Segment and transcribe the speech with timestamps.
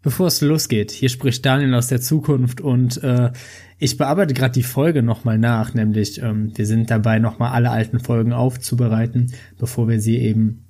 [0.00, 3.32] Bevor es losgeht, hier spricht Daniel aus der Zukunft und äh,
[3.78, 7.98] ich bearbeite gerade die Folge nochmal nach, nämlich ähm, wir sind dabei, nochmal alle alten
[7.98, 10.64] Folgen aufzubereiten, bevor wir sie eben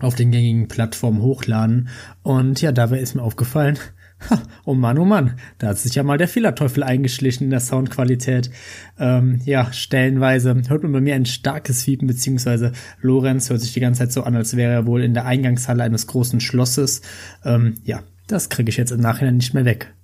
[0.00, 1.88] auf den gängigen Plattformen hochladen.
[2.22, 3.78] Und ja, dabei ist mir aufgefallen,
[4.30, 7.60] ha, oh Mann, oh Mann, da hat sich ja mal der Fehlerteufel eingeschlichen in der
[7.60, 8.50] Soundqualität.
[8.98, 13.80] Ähm, ja, stellenweise hört man bei mir ein starkes Fiepen, beziehungsweise Lorenz hört sich die
[13.80, 17.02] ganze Zeit so an, als wäre er wohl in der Eingangshalle eines großen Schlosses.
[17.44, 19.94] Ähm, ja, das kriege ich jetzt im Nachhinein nicht mehr weg.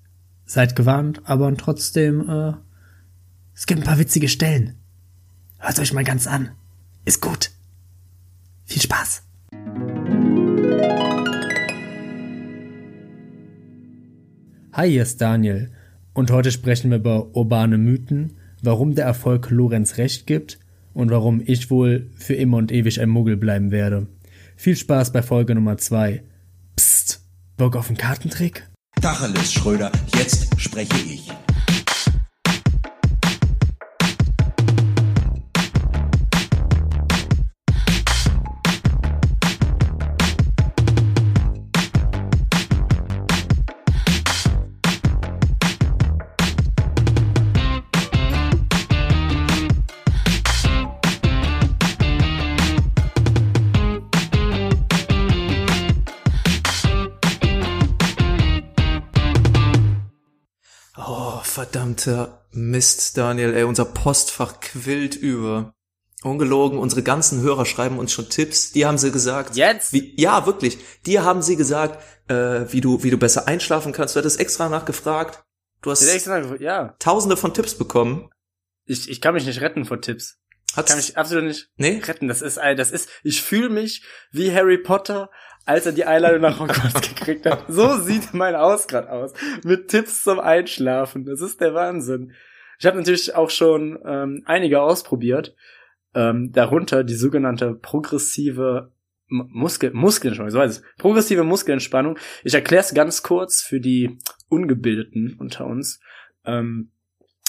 [0.44, 2.52] Seid gewarnt, aber trotzdem, äh,
[3.52, 4.76] es gibt ein paar witzige Stellen.
[5.58, 6.50] Hört euch mal ganz an.
[7.04, 7.50] Ist gut.
[8.64, 9.24] Viel Spaß.
[14.72, 15.72] Hi, hier ist Daniel
[16.14, 20.60] und heute sprechen wir über urbane Mythen, warum der Erfolg Lorenz recht gibt
[20.94, 24.06] und warum ich wohl für immer und ewig ein Muggel bleiben werde.
[24.54, 26.22] Viel Spaß bei Folge Nummer 2
[27.62, 28.68] Bock auf einen Kartentrick?
[29.00, 31.32] Tacheles, Schröder, jetzt spreche ich.
[61.72, 65.72] Verdammter Mist, Daniel, ey, unser Postfach quillt über.
[66.22, 68.72] Ungelogen, unsere ganzen Hörer schreiben uns schon Tipps.
[68.72, 69.56] Die haben sie gesagt.
[69.56, 69.94] Jetzt?
[69.94, 70.76] Wie, ja, wirklich.
[71.06, 71.98] Die haben sie gesagt,
[72.28, 74.14] äh, wie du, wie du besser einschlafen kannst.
[74.14, 75.42] Du hattest extra nachgefragt.
[75.80, 76.02] Du hast
[76.60, 76.94] ja.
[76.98, 78.28] tausende von Tipps bekommen.
[78.84, 80.36] Ich, ich kann mich nicht retten vor Tipps.
[80.76, 82.00] Hat's, kann mich absolut nicht nee?
[82.04, 82.28] retten.
[82.28, 85.30] Das ist, das ist, ich fühle mich wie Harry Potter,
[85.64, 87.64] als er die Einladung nach Hogwarts gekriegt hat.
[87.68, 89.32] So sieht mein Aus gerade aus.
[89.64, 91.24] Mit Tipps zum Einschlafen.
[91.24, 92.32] Das ist der Wahnsinn.
[92.78, 95.54] Ich habe natürlich auch schon ähm, einige ausprobiert.
[96.14, 98.92] Ähm, darunter die sogenannte progressive
[99.28, 100.84] Muskel, Muskelentspannung, so heißt es.
[100.98, 102.18] Progressive Muskelentspannung.
[102.44, 104.18] Ich erkläre es ganz kurz für die
[104.48, 106.00] Ungebildeten unter uns.
[106.44, 106.90] Ähm,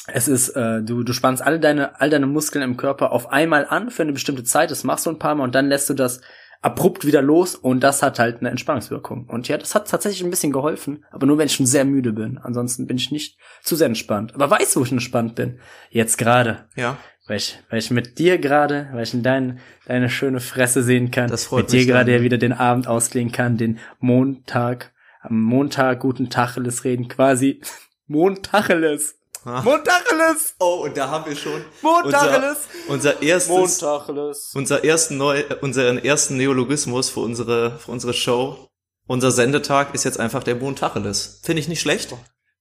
[0.07, 3.65] es ist, äh, du, du spannst alle deine, all deine Muskeln im Körper auf einmal
[3.67, 4.71] an für eine bestimmte Zeit.
[4.71, 6.21] Das machst du ein paar Mal und dann lässt du das
[6.61, 9.27] abrupt wieder los und das hat halt eine Entspannungswirkung.
[9.27, 12.13] Und ja, das hat tatsächlich ein bisschen geholfen, aber nur wenn ich schon sehr müde
[12.13, 12.37] bin.
[12.37, 14.33] Ansonsten bin ich nicht zu sehr entspannt.
[14.35, 15.59] Aber weißt du, wo ich entspannt bin?
[15.89, 16.65] Jetzt gerade.
[16.75, 16.97] Ja.
[17.27, 21.11] Weil ich, weil ich mit dir gerade, weil ich in dein, deine schöne Fresse sehen
[21.11, 25.41] kann, das freut mit dir gerade ja wieder den Abend ausklingen kann, den Montag, am
[25.41, 27.61] Montag guten Tacheles reden, quasi
[28.07, 29.22] Montacheles.
[29.45, 29.61] Ah.
[29.61, 30.55] Montacheles!
[30.59, 32.59] Oh, und da haben wir schon Montacheles!
[32.87, 34.51] unser, unser erstes, Montacheles!
[34.55, 38.69] unser ersten neu, unseren ersten Neologismus für unsere, für unsere Show.
[39.05, 41.41] Unser Sendetag ist jetzt einfach der Montacheles.
[41.43, 42.15] Finde ich nicht schlecht.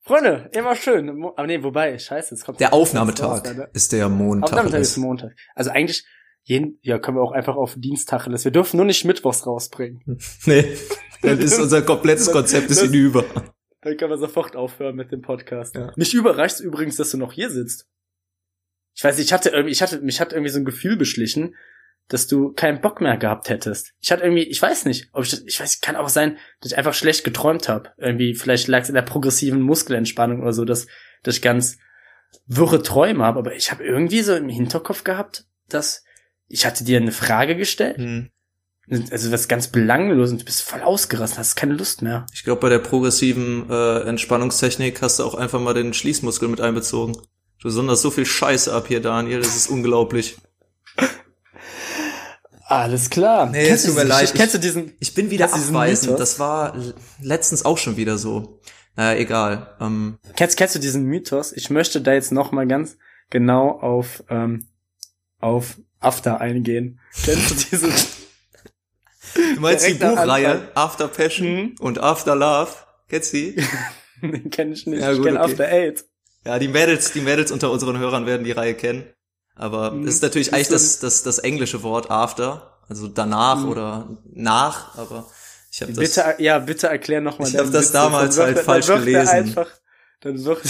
[0.05, 1.09] Freunde, immer schön.
[1.37, 3.69] Aber nee, wobei, scheiße, es kommt Der raus, Aufnahmetag ne?
[3.73, 4.91] ist der Aufnahmetag Montacheles.
[4.91, 5.31] ist Montag.
[5.55, 6.05] Also eigentlich,
[6.43, 8.45] jeden, ja, können wir auch einfach auf Dienstacheles.
[8.45, 10.03] Wir dürfen nur nicht Mittwochs rausbringen.
[10.47, 10.77] Nee,
[11.23, 13.25] dann ist unser komplettes Konzept ist hinüber.
[13.83, 15.75] Dann können wir sofort aufhören mit dem Podcast.
[15.75, 15.93] Ja.
[15.97, 17.87] Mich überreicht übrigens, dass du noch hier sitzt.
[18.95, 21.57] Ich weiß, nicht, ich hatte irgendwie, ich hatte, mich hat irgendwie so ein Gefühl beschlichen,
[22.09, 23.93] dass du keinen Bock mehr gehabt hättest.
[24.01, 26.73] Ich hatte irgendwie, ich weiß nicht, ob ich das, ich weiß, kann auch sein, dass
[26.73, 27.91] ich einfach schlecht geträumt habe.
[27.97, 30.87] Irgendwie, vielleicht lag es in der progressiven Muskelentspannung oder so, dass,
[31.23, 31.79] dass ich ganz
[32.47, 33.39] wirre Träume habe.
[33.39, 36.05] Aber ich habe irgendwie so im Hinterkopf gehabt, dass
[36.49, 38.31] ich hatte dir eine Frage gestellt, Hm.
[38.91, 42.27] Also was ganz belanglos und du bist voll ausgerastet, hast keine Lust mehr.
[42.33, 46.61] Ich glaube, bei der progressiven äh, Entspannungstechnik hast du auch einfach mal den Schließmuskel mit
[46.61, 47.17] einbezogen.
[47.61, 50.37] Du sonderst so viel Scheiße ab hier, Daniel, das ist unglaublich.
[52.65, 53.51] Alles klar.
[53.51, 56.19] Nee, kennst, du tut mir diesen, leid, kennst du diesen, Ich bin wieder abweisend.
[56.19, 56.75] Das war
[57.21, 58.61] letztens auch schon wieder so.
[58.97, 59.77] Naja, egal.
[59.81, 61.53] Ähm, kennst, kennst du diesen Mythos?
[61.53, 62.97] Ich möchte da jetzt noch mal ganz
[63.31, 64.67] genau auf, ähm,
[65.39, 66.99] auf After eingehen.
[67.25, 67.93] Kennst du diesen?
[69.35, 70.69] Du meinst die Direkt am Buchreihe Anfang.
[70.75, 71.75] After Passion Mhm.
[71.81, 72.71] und After Love?
[73.09, 73.57] Kennst du die?
[74.23, 75.01] Den kenn ich nicht.
[75.01, 75.51] Ja, ich gut, kenn okay.
[75.53, 76.05] After Eight.
[76.45, 79.05] Ja, die Mädels, die Mädels unter unseren Hörern werden die Reihe kennen.
[79.55, 80.07] Aber Mhm.
[80.07, 82.79] das ist natürlich eigentlich das, das, das englische Wort After.
[82.89, 83.69] Also danach Mhm.
[83.69, 85.27] oder nach, aber
[85.71, 85.99] ich habe das.
[86.15, 87.47] Bitte, ja, bitte erklär noch mal.
[87.47, 89.29] Ich deinen hab das Witz, damals halt wird- falsch gelesen.
[89.29, 89.69] Einfach,
[90.21, 90.63] dann wird,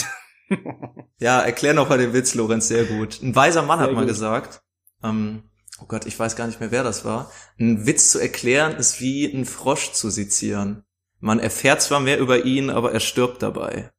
[1.19, 3.20] Ja, erklär noch mal den Witz, Lorenz, sehr gut.
[3.23, 4.09] Ein weiser Mann Sehr hat mal gut.
[4.09, 4.62] gesagt,
[5.03, 5.43] ähm,
[5.82, 7.31] oh Gott, ich weiß gar nicht mehr, wer das war.
[7.58, 10.84] Ein Witz zu erklären ist wie ein Frosch zu sezieren.
[11.20, 13.90] Man erfährt zwar mehr über ihn, aber er stirbt dabei.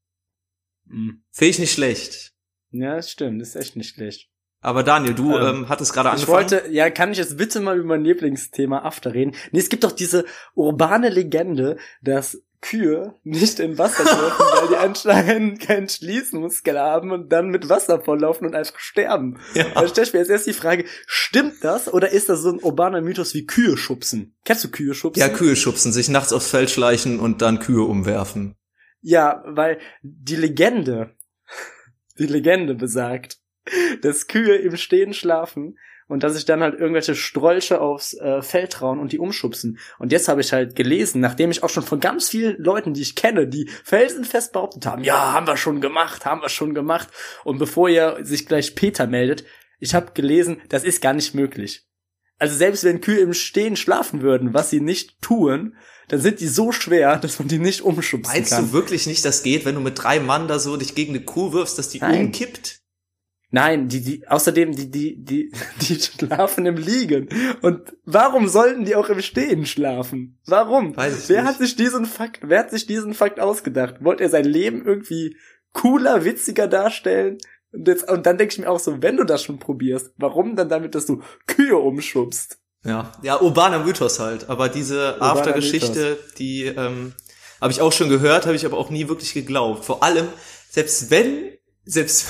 [0.85, 1.23] Mhm.
[1.31, 2.33] Finde ich nicht schlecht.
[2.71, 4.29] ja, das stimmt, das ist echt nicht schlecht.
[4.61, 6.37] Aber Daniel, du Ähm, ähm, hattest gerade Ich angefangen.
[6.51, 9.35] wollte, ja, kann ich jetzt bitte mal über mein Lieblingsthema After reden?
[9.51, 10.23] Nee, es gibt doch diese
[10.55, 17.29] urbane Legende, dass Kühe nicht in Wasser dürfen, weil die anscheinend keinen Schließmuskel haben und
[17.29, 19.39] dann mit Wasser volllaufen und einfach sterben.
[19.53, 19.65] Ja.
[19.75, 22.59] Da stelle ich mir jetzt erst die Frage, stimmt das oder ist das so ein
[22.59, 24.35] urbaner Mythos wie Kühe schubsen?
[24.45, 25.19] Kennst du Kühe schubsen?
[25.19, 28.55] Ja, Kühe schubsen, sich nachts aufs Feld schleichen und dann Kühe umwerfen.
[29.01, 31.15] Ja, weil die Legende,
[32.17, 33.39] die Legende besagt,
[34.01, 35.77] dass Kühe im Stehen schlafen
[36.13, 39.79] und dass sich dann halt irgendwelche Strolche aufs äh, Feld trauen und die umschubsen.
[39.97, 43.01] Und jetzt habe ich halt gelesen, nachdem ich auch schon von ganz vielen Leuten, die
[43.01, 47.07] ich kenne, die felsenfest behauptet haben, ja, haben wir schon gemacht, haben wir schon gemacht.
[47.43, 49.43] Und bevor ihr sich gleich Peter meldet,
[49.79, 51.87] ich habe gelesen, das ist gar nicht möglich.
[52.37, 55.75] Also selbst wenn Kühe im Stehen schlafen würden, was sie nicht tun,
[56.09, 58.67] dann sind die so schwer, dass man die nicht umschubsen Meinst kann.
[58.67, 61.25] du wirklich nicht, das geht, wenn du mit drei Mann da so dich gegen eine
[61.25, 62.25] Kuh wirfst, dass die Nein.
[62.25, 62.82] umkippt?
[63.53, 65.51] Nein, die, die, außerdem, die, die, die,
[65.81, 67.29] die schlafen im Liegen.
[67.61, 70.39] Und warum sollten die auch im Stehen schlafen?
[70.47, 70.97] Warum?
[70.97, 71.51] Weiß ich wer nicht.
[71.51, 74.03] hat sich diesen Fakt, wer hat sich diesen Fakt ausgedacht?
[74.03, 75.37] Wollte er sein Leben irgendwie
[75.71, 77.37] cooler, witziger darstellen?
[77.71, 80.55] Und, jetzt, und dann denke ich mir auch so, wenn du das schon probierst, warum
[80.55, 82.57] dann damit, dass du Kühe umschubst?
[82.83, 84.49] Ja, ja, urbaner Mythos halt.
[84.49, 87.13] Aber diese Aftergeschichte, die ähm,
[87.61, 89.85] habe ich auch schon gehört, habe ich aber auch nie wirklich geglaubt.
[89.85, 90.27] Vor allem,
[90.71, 91.51] selbst wenn,
[91.85, 92.25] selbst,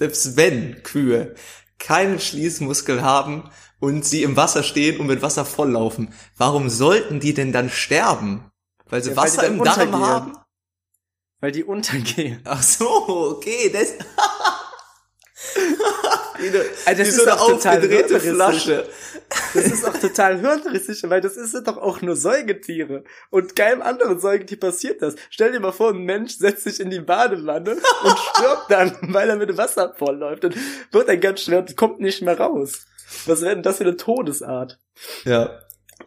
[0.00, 1.34] selbst wenn Kühe
[1.78, 3.50] keinen Schließmuskel haben
[3.80, 8.50] und sie im Wasser stehen und mit Wasser volllaufen, warum sollten die denn dann sterben?
[8.88, 10.32] Weil sie Ja, weil Wasser dann im Darm haben?
[11.40, 12.40] Weil die untergehen.
[12.44, 12.88] Ach so,
[13.36, 13.88] okay, das.
[16.38, 18.20] wie eine, Also das wie ist so eine aufgedrehte.
[18.20, 18.88] Flasche.
[19.54, 23.04] Das ist auch total hirnrissig, weil das ist doch auch nur Säugetiere.
[23.30, 25.14] Und keinem anderen Säugetier passiert das.
[25.30, 29.28] Stell dir mal vor, ein Mensch setzt sich in die Badewanne und stirbt dann, weil
[29.28, 30.44] er mit Wasser vollläuft.
[30.44, 30.56] Und
[30.92, 32.86] wird dann ganz schwer und kommt nicht mehr raus.
[33.26, 34.78] Was wäre denn das für eine Todesart?
[35.24, 35.60] Ja.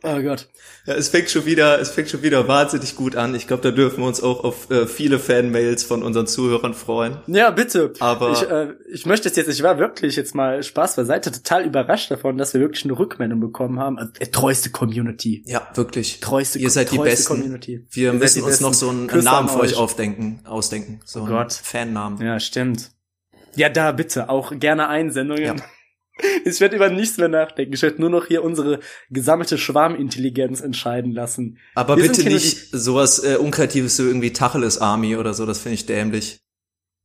[0.05, 0.49] Oh Gott.
[0.85, 3.33] Ja, es fängt schon wieder, es fängt schon wieder wahnsinnig gut an.
[3.35, 7.19] Ich glaube, da dürfen wir uns auch auf äh, viele Fanmails von unseren Zuhörern freuen.
[7.27, 7.93] Ja, bitte.
[8.01, 11.65] Aber- ich, äh, ich möchte es jetzt, ich war wirklich jetzt mal Spaß beiseite, total
[11.65, 13.97] überrascht davon, dass wir wirklich eine Rückmeldung bekommen haben.
[13.97, 15.41] Also, äh, treueste Community.
[15.47, 16.19] Ja, wirklich.
[16.19, 17.27] Treueste, Ihr seid die Besten.
[17.35, 17.85] Community.
[17.91, 19.77] Wir Ihr müssen uns noch so einen Küsse Namen für euch euch.
[19.77, 20.99] aufdenken, ausdenken.
[21.05, 21.53] So Oh Gott.
[21.53, 22.21] Fannamen.
[22.21, 22.91] Ja, stimmt.
[23.55, 25.61] Ja, da bitte, auch gerne Einsendungen.
[26.45, 27.73] Ich werde über nichts mehr nachdenken.
[27.73, 28.79] Ich werde nur noch hier unsere
[29.09, 31.57] gesammelte Schwarmintelligenz entscheiden lassen.
[31.75, 35.73] Aber Wir bitte nicht sowas äh, Unkreatives so irgendwie Tacheles Army oder so, das finde
[35.75, 36.39] ich dämlich.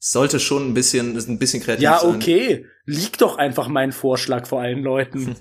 [0.00, 2.14] Es sollte schon ein bisschen, ein bisschen kreativ Ja, sein.
[2.16, 2.66] okay.
[2.84, 5.34] Liegt doch einfach mein Vorschlag vor allen Leuten.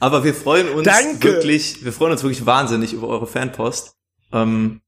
[0.00, 1.22] Aber wir freuen uns Danke.
[1.22, 3.94] wirklich, wir freuen uns wirklich wahnsinnig über eure Fanpost.
[4.32, 4.80] Ähm,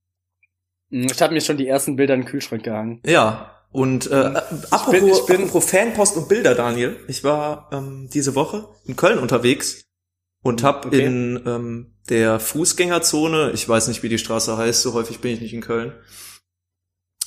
[0.88, 3.00] Ich habe mir schon die ersten Bilder in den Kühlschrank gehangen.
[3.04, 4.14] Ja, und äh,
[4.70, 7.02] apropos, bin- ich bin- apropos Fanpost und Bilder, Daniel.
[7.08, 9.84] Ich war ähm, diese Woche in Köln unterwegs
[10.42, 11.04] und hab Okay.
[11.04, 15.40] in ähm, der Fußgängerzone, ich weiß nicht, wie die Straße heißt, so häufig bin ich
[15.40, 15.92] nicht in Köln,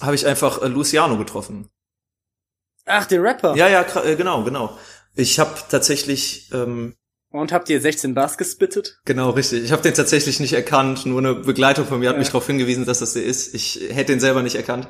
[0.02, 1.70] habe ich einfach äh, Luciano getroffen.
[2.86, 3.56] Ach, den Rapper.
[3.56, 4.78] Ja, ja, äh, genau, genau.
[5.16, 6.94] Ich habe tatsächlich, ähm,
[7.32, 9.00] Und habt ihr 16 Bars gespittet?
[9.06, 11.06] genau richtig, ich habe den tatsächlich nicht erkannt.
[11.06, 12.20] Nur eine Begleitung von mir hat Ja.
[12.20, 13.56] mich darauf hingewiesen, dass das der ist.
[13.56, 14.88] Ich hätte ihn selber nicht erkannt.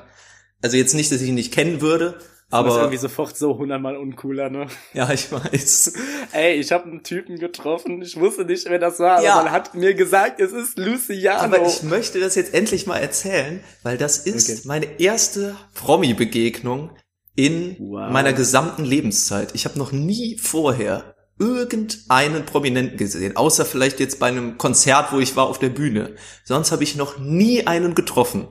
[0.61, 2.17] Also jetzt nicht, dass ich ihn nicht kennen würde,
[2.49, 4.67] Aber ist aber irgendwie sofort so hundertmal uncooler, ne?
[4.93, 5.93] ja, ich weiß.
[6.31, 9.33] Ey, ich habe einen Typen getroffen, ich wusste nicht, wer das war, Ja.
[9.35, 11.41] aber man hat mir gesagt, es ist Luciano.
[11.43, 14.61] Aber ich möchte das jetzt endlich mal erzählen, weil das ist Okay.
[14.65, 16.91] meine erste Promi-Begegnung
[17.35, 18.11] in Wow.
[18.11, 19.53] meiner gesamten Lebenszeit.
[19.55, 25.19] Ich habe noch nie vorher irgendeinen Prominenten gesehen, außer vielleicht jetzt bei einem Konzert, wo
[25.19, 26.15] ich war auf der Bühne.
[26.45, 28.47] Sonst habe ich noch nie einen getroffen.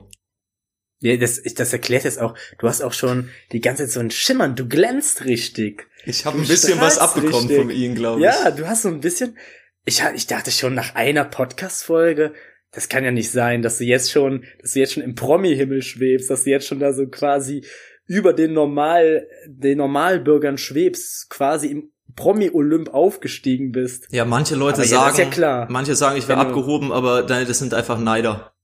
[1.05, 2.35] Ja, das, ich, das erklärt jetzt auch.
[2.57, 4.55] Du hast auch schon die ganze Zeit so ein Schimmern.
[4.55, 5.87] Du glänzt richtig.
[6.03, 7.57] Ich habe ein bisschen was abbekommen richtig.
[7.57, 8.25] von Ihnen, glaube ich.
[8.25, 9.37] Ja, du hast so ein bisschen.
[9.85, 12.33] Ich, ich dachte schon nach einer Podcast-Folge,
[12.71, 15.83] das kann ja nicht sein, dass du jetzt schon, dass du jetzt schon im Promi-Himmel
[15.83, 17.63] schwebst, dass du jetzt schon da so quasi
[18.07, 24.07] über den Normal, den Normalbürgern schwebst, quasi im Promi-Olymp aufgestiegen bist.
[24.09, 25.67] Ja, manche Leute Aber ja, sagen, ja klar.
[25.69, 28.54] manche sagen, ich wäre abgehoben, aber das sind einfach Neider.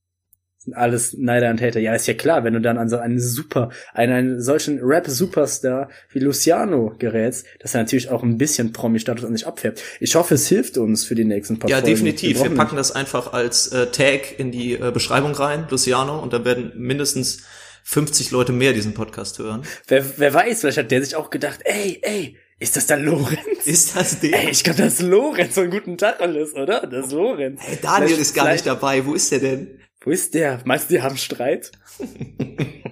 [0.74, 1.80] Alles Neider und Hater.
[1.80, 5.90] Ja, ist ja klar, wenn du dann an so einen super, einen, einen solchen Rap-Superstar
[6.12, 9.82] wie Luciano gerätst, dass er natürlich auch ein bisschen Promi-Status an sich abfärbt.
[10.00, 11.90] Ich hoffe, es hilft uns für die nächsten paar Ja, Folgen.
[11.92, 12.38] definitiv.
[12.38, 16.32] Wir brauchen packen das einfach als äh, Tag in die äh, Beschreibung rein, Luciano, und
[16.34, 17.44] dann werden mindestens
[17.84, 19.64] 50 Leute mehr diesen Podcast hören.
[19.88, 23.40] Wer, wer weiß, vielleicht hat der sich auch gedacht, ey, ey, ist das dann Lorenz?
[23.66, 24.44] Ist das der?
[24.44, 26.86] Ey, ich glaube, das ist Lorenz, so einen guten Tag alles, oder?
[26.86, 27.60] Das ist Lorenz.
[27.64, 29.04] Hey, Daniel Vielleicht- ist gar nicht dabei.
[29.06, 29.80] Wo ist der denn?
[30.02, 30.62] Wo ist der?
[30.66, 31.72] Meinst du, die haben Streit?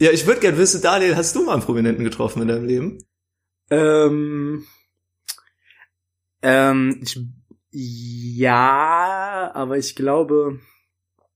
[0.00, 3.04] Ja, ich würde gern wissen, Daniel, hast du mal einen Prominenten getroffen in deinem Leben?
[3.68, 4.64] Ähm,
[6.40, 7.20] ähm, ich,
[7.70, 10.58] ja, aber ich glaube,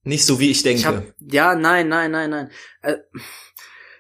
[0.03, 0.79] Nicht so wie ich denke.
[0.79, 2.51] Ich hab, ja, nein, nein, nein, nein.
[2.81, 2.97] Äh,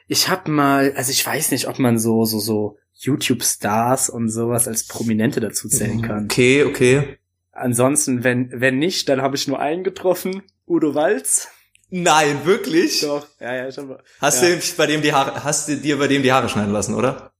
[0.06, 4.66] Ich hab mal, also ich weiß nicht, ob man so, so, so YouTube-Stars und sowas
[4.66, 6.24] als Prominente dazu zählen kann.
[6.24, 7.18] Okay, okay.
[7.54, 11.48] Ansonsten, wenn, wenn nicht, dann habe ich nur einen getroffen, Udo Walz.
[11.90, 13.02] Nein, wirklich?
[13.02, 14.48] Doch, ja, ja, ich hab, Hast ja.
[14.50, 17.32] du bei dem die Haare, hast du dir bei dem die Haare schneiden lassen, oder?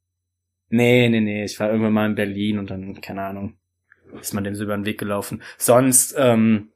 [0.68, 3.56] Nee, nee, nee, ich war irgendwann mal in Berlin und dann, keine Ahnung,
[4.20, 5.42] ist man dem so über den Weg gelaufen.
[5.58, 6.68] Sonst ähm,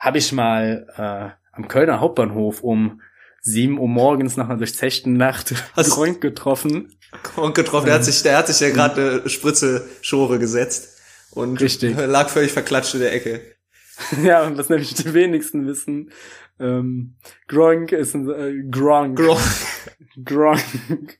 [0.00, 3.00] habe ich mal äh, am Kölner Hauptbahnhof um
[3.40, 6.96] sieben Uhr morgens nach einer durchzechten Nacht Hast- Freund getroffen.
[7.36, 10.91] Und getroffen, der hat sich, der hat sich ja gerade eine Spritze Schore gesetzt
[11.34, 11.96] und Richtig.
[12.06, 13.40] lag völlig verklatscht in der Ecke.
[14.22, 16.10] ja, und was nämlich die wenigsten wissen,
[16.58, 17.16] ähm,
[17.48, 19.18] Gronk ist ein äh, Gronk.
[19.18, 19.38] Gro-
[20.24, 21.18] Gronk.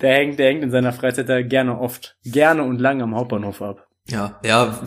[0.00, 3.62] Der hängt, der hängt in seiner Freizeit da gerne oft, gerne und lange am Hauptbahnhof
[3.62, 3.88] ab.
[4.08, 4.80] Ja, ja,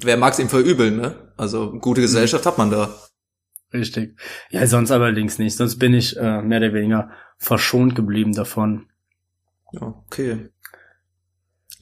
[0.00, 1.32] wer mag's ihm verübeln, ne?
[1.36, 2.94] Also gute Gesellschaft hat man da.
[3.72, 4.16] Richtig.
[4.50, 5.56] Ja, sonst allerdings nicht.
[5.56, 8.86] Sonst bin ich äh, mehr oder weniger verschont geblieben davon.
[9.72, 10.50] Ja, okay.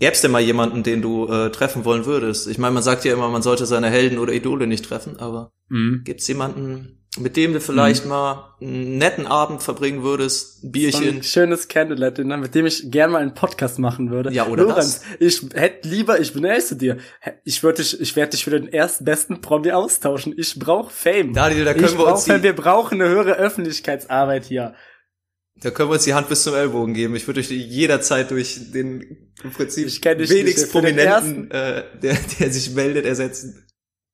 [0.02, 2.48] Gäb's denn mal jemanden, den du äh, treffen wollen würdest?
[2.48, 5.52] Ich meine, man sagt ja immer, man sollte seine Helden oder Idole nicht treffen, aber
[5.68, 6.02] Mhm.
[6.04, 11.08] gibt's jemanden, mit dem du vielleicht mal einen netten Abend verbringen würdest, ein So Bierchen?
[11.18, 14.32] ein schönes Candlelight Dinner, mit dem ich gern mal einen Podcast machen würde.
[14.32, 16.96] Ja, oder Lorenz, ich hätte lieber, ich bin ehrlich zu dir,
[17.44, 20.34] ich würde dich, ich werde dich für den erstbesten Promi austauschen.
[20.36, 21.32] Ich brauch Fame.
[21.32, 24.74] Daniel, da können ich wir brauch uns die, Wir brauchen eine höhere Öffentlichkeitsarbeit hier.
[25.62, 27.14] Da können wir uns die Hand bis zum Ellbogen geben.
[27.16, 33.06] Ich würde euch jederzeit durch den im Prinzip wenigst Prominenten, äh, der, der sich meldet,
[33.06, 33.66] ersetzen.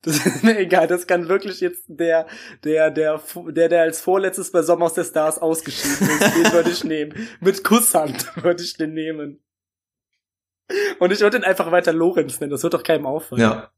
[0.03, 2.27] Das ist mir egal, das kann wirklich jetzt der,
[2.65, 6.71] der, der, der, der als vorletztes bei Sommer aus der Stars ausgeschieden ist, den würde
[6.71, 7.29] ich nehmen.
[7.41, 9.43] Mit Kusshand würde ich den nehmen.
[10.99, 13.43] Und ich würde ihn einfach weiter Lorenz nennen, das wird doch keinem auffallen.
[13.43, 13.73] Ja.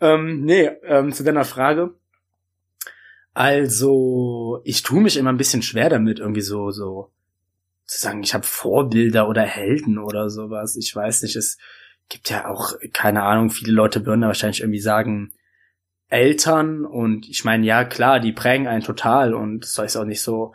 [0.00, 1.97] Ähm, nee, ähm, zu deiner Frage.
[3.38, 7.12] Also, ich tue mich immer ein bisschen schwer damit, irgendwie so, so
[7.84, 10.74] zu sagen, ich habe Vorbilder oder Helden oder sowas.
[10.74, 11.56] Ich weiß nicht, es
[12.08, 15.30] gibt ja auch, keine Ahnung, viele Leute würden da wahrscheinlich irgendwie sagen,
[16.08, 20.04] Eltern und ich meine, ja, klar, die prägen einen total und es soll jetzt auch
[20.04, 20.52] nicht so,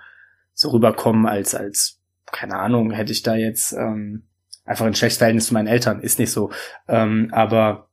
[0.54, 2.02] so rüberkommen, als, als,
[2.34, 4.24] keine Ahnung, hätte ich da jetzt ähm,
[4.66, 6.52] einfach ein schlechtes Verhältnis zu meinen Eltern, ist nicht so.
[6.90, 7.88] Ähm, aber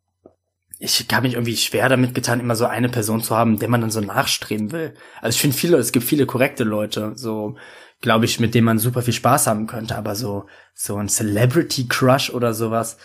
[0.81, 3.83] ich habe mich irgendwie schwer damit getan, immer so eine Person zu haben, der man
[3.83, 4.95] dann so nachstreben will.
[5.21, 7.57] Also ich finde viele, es gibt viele korrekte Leute, so
[8.01, 11.87] glaube ich, mit denen man super viel Spaß haben könnte, aber so so ein Celebrity
[11.87, 12.97] Crush oder sowas,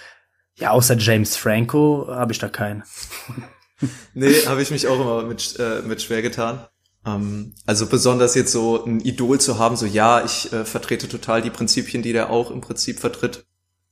[0.55, 2.84] ja, außer James Franco habe ich da keinen.
[4.13, 6.65] Nee, habe ich mich auch immer mit, äh, mit schwer getan.
[7.05, 11.41] Ähm, also besonders jetzt so ein Idol zu haben, so ja, ich äh, vertrete total
[11.41, 13.46] die Prinzipien, die der auch im Prinzip vertritt.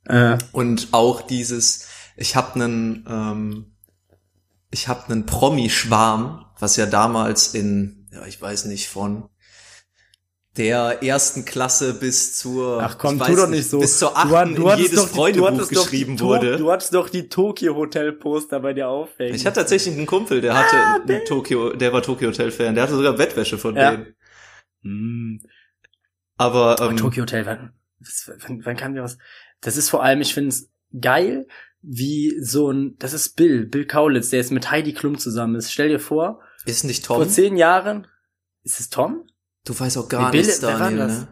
[0.06, 1.86] Äh, Und auch dieses,
[2.16, 3.73] ich habe einen, ähm,
[4.74, 9.28] ich habe einen Promi-Schwarm, was ja damals in, ja, ich weiß nicht, von
[10.56, 13.80] der ersten Klasse bis zur, ach komm, tu doch nicht so.
[13.80, 16.26] bis zur Du achten du hattest jedes doch die- du Freundebuch doch die geschrieben To-
[16.26, 16.56] wurde.
[16.58, 19.34] Du hattest doch die Tokyo Hotel Poster bei dir aufhängen.
[19.34, 22.74] Ich hatte tatsächlich einen Kumpel, der hatte Ah, ein Tokyo, der war Tokyo Hotel Fan,
[22.74, 23.90] der hatte sogar Bettwäsche von Ja.
[23.92, 24.14] denen.
[24.82, 25.40] Hm.
[26.36, 27.72] Aber Oh, ähm, Tokyo Hotel, wann,
[28.46, 29.18] wann, wann kam der was?
[29.60, 30.68] Das ist vor allem, ich finde es
[31.00, 31.46] geil,
[31.86, 35.72] wie so ein, das ist Bill, Bill Kaulitz, der jetzt mit Heidi Klum zusammen ist.
[35.72, 37.28] Stell dir vor, ist nicht vor Tom.
[37.28, 38.06] zehn Jahren,
[38.62, 39.26] ist es Tom?
[39.64, 41.28] Du weißt auch gar Nee, nichts, Daniel, ne?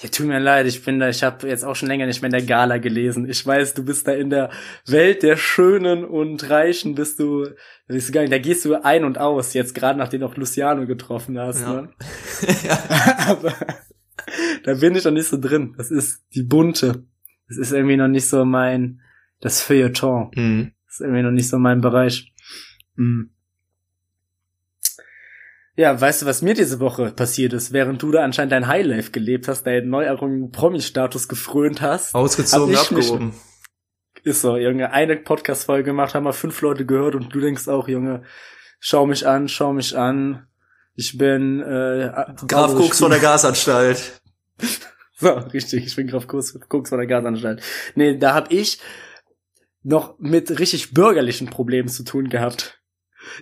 [0.00, 2.26] Ja, tut mir leid, ich bin da, ich habe jetzt auch schon länger nicht mehr
[2.28, 3.28] in der Gala gelesen.
[3.28, 4.50] Ich weiß, du bist da in der
[4.86, 7.46] Welt der Schönen und Reichen, bist du,
[7.86, 10.84] bist du nicht, da gehst du ein und aus, jetzt gerade nachdem du auch Luciano
[10.86, 11.82] getroffen hast, Ja.
[11.82, 11.88] ne?
[13.28, 13.54] Aber
[14.64, 15.74] da bin ich noch nicht so drin.
[15.76, 17.04] Das ist die bunte.
[17.48, 19.00] Das ist irgendwie noch nicht so mein,
[19.44, 20.30] das Feuilleton.
[20.34, 20.72] Mhm.
[20.86, 22.32] Das ist irgendwie noch nicht so mein Bereich.
[22.96, 23.30] Hm.
[25.76, 29.10] Ja, weißt du, was mir diese Woche passiert ist, während du da anscheinend dein Highlife
[29.10, 32.14] gelebt hast, deinen neu errungenen Promi-Status gefrönt hast?
[32.14, 33.34] Ausgezogen, Hab ich mich- abgehoben.
[34.22, 37.88] Ist so, Junge, eine Podcast-Folge gemacht, haben wir fünf Leute gehört und du denkst auch,
[37.88, 38.22] Junge,
[38.80, 40.46] schau mich an, schau mich an.
[40.94, 42.10] Ich bin äh,
[42.46, 44.20] Graf also Koks von der Gasanstalt.
[45.16, 47.62] So, richtig, ich bin Graf Koks, Koks von der Gasanstalt.
[47.94, 48.80] Nee, da hab ich
[49.84, 52.80] noch mit richtig bürgerlichen Problemen zu tun gehabt.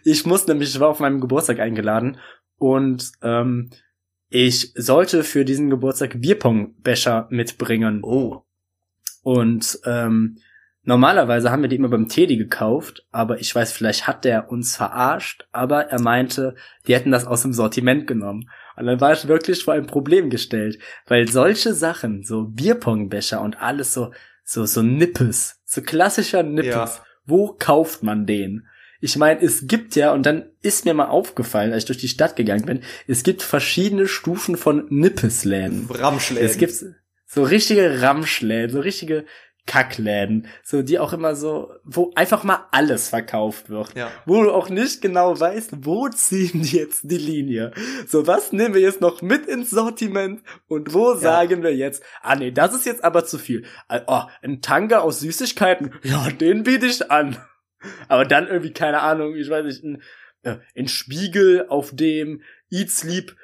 [0.05, 2.19] Ich muss nämlich, ich war auf meinem Geburtstag eingeladen
[2.59, 3.71] und ähm,
[4.29, 8.03] ich sollte für diesen Geburtstag Bierpongbecher mitbringen.
[8.03, 8.45] Oh.
[9.23, 10.39] Und ähm,
[10.83, 14.77] normalerweise haben wir die immer beim Teddy gekauft, aber ich weiß, vielleicht hat der uns
[14.77, 16.57] verarscht, aber er meinte,
[16.87, 18.49] die hätten das aus dem Sortiment genommen.
[18.77, 23.61] Und dann war ich wirklich vor ein Problem gestellt, weil solche Sachen, so Bierpongbecher und
[23.61, 24.13] alles so,
[24.53, 27.05] so, so Nippes, so klassischer Nippes, Ja.
[27.25, 28.67] wo kauft man den?
[29.01, 32.09] Ich meine, es gibt ja, und dann ist mir mal aufgefallen, als ich durch die
[32.09, 35.89] Stadt gegangen bin, es gibt verschiedene Stufen von Nippesläden.
[35.91, 36.45] Ramschläden.
[36.49, 36.75] Es gibt
[37.27, 39.25] so richtige Ramschläden, so richtige
[39.67, 43.95] Kackläden, so die auch immer so, wo einfach mal alles verkauft wird.
[43.95, 44.11] Ja.
[44.27, 47.73] Wo du auch nicht genau weißt, wo ziehen die jetzt die Linie.
[48.09, 52.35] So, was nehmen wir jetzt noch mit ins Sortiment und wo sagen wir jetzt, ah
[52.35, 53.65] nee, das ist jetzt aber zu viel.
[53.89, 57.37] Ah, Oh, ein Tanga aus Süßigkeiten, ja, den biete ich an.
[58.09, 60.03] Aber dann irgendwie, keine Ahnung, ich weiß nicht, ein,
[60.43, 63.37] äh, ein Spiegel, auf dem Eat Sleep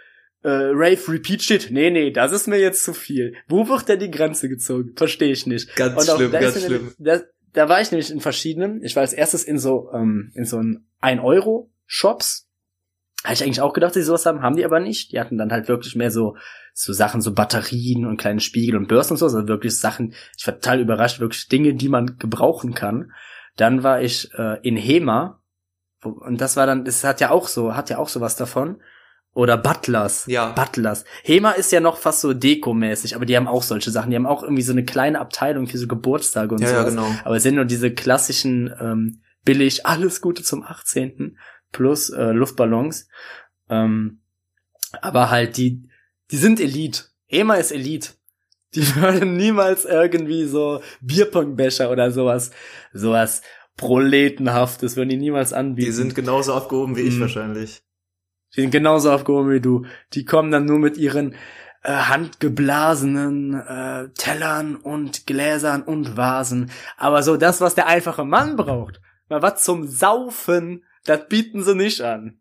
[0.42, 1.70] äh, Rave Repeat steht.
[1.70, 3.34] Nee, nee, das ist mir jetzt zu viel.
[3.48, 4.92] Wo wird denn die Grenze gezogen?
[4.96, 5.74] Verstehe ich nicht.
[5.76, 6.72] Ganz Und auch schlimm, ganz schlimm.
[6.72, 7.20] nämlich- Da,
[7.52, 8.82] da war ich nämlich in verschiedenen.
[8.82, 12.46] Ich war als erstes in so ähm, in so ein 1 Euro Shops.
[13.24, 15.10] Habe ich eigentlich auch gedacht, dass sie sowas haben, haben die aber nicht.
[15.12, 16.36] Die hatten dann halt wirklich mehr so
[16.72, 20.14] so Sachen, so Batterien und kleine Spiegel und Börsen und so, also wirklich Sachen.
[20.38, 23.10] Ich war total überrascht, wirklich Dinge, die man gebrauchen kann.
[23.56, 25.42] Dann war ich äh, in Hema
[26.04, 28.80] und das war dann, das hat ja auch so, hat ja auch sowas davon.
[29.34, 30.26] Oder Butlers.
[30.26, 30.50] Ja.
[30.52, 31.04] Butlers.
[31.22, 34.10] Hema ist ja noch fast so dekomäßig, aber die haben auch solche Sachen.
[34.10, 36.94] Die haben auch irgendwie so eine kleine Abteilung für so Geburtstage und Ja, ja, sowas.
[36.94, 37.14] genau.
[37.24, 41.38] Aber es sind nur diese klassischen ähm, billig, alles Gute zum 18.
[41.70, 43.08] plus äh, Luftballons.
[43.68, 44.20] Ähm,
[45.02, 45.88] aber halt die,
[46.30, 47.04] die sind Elite.
[47.26, 48.10] Hema ist Elite.
[48.74, 52.50] Die würden niemals irgendwie so Bierpongbecher oder sowas,
[52.92, 53.42] sowas
[53.76, 55.86] Proletenhaftes würden die niemals anbieten.
[55.86, 57.20] Die sind genauso abgehoben wie ich Mhm.
[57.20, 57.82] wahrscheinlich.
[58.54, 59.84] Die sind genauso aufgehoben wie du.
[60.14, 61.34] Die kommen dann nur mit ihren
[61.82, 66.70] äh, handgeblasenen äh, Tellern und Gläsern und Vasen.
[66.96, 71.74] Aber so das, was der einfache Mann braucht, mal was zum Saufen, das bieten sie
[71.74, 72.40] nicht an.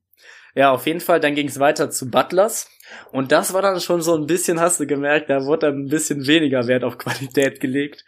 [0.58, 2.68] Ja, auf jeden Fall, dann ging es weiter zu Butlers.
[3.12, 5.88] Und das war dann schon so ein bisschen, hast du gemerkt, da wurde dann ein
[5.88, 8.04] bisschen weniger Wert auf Qualität gelegt.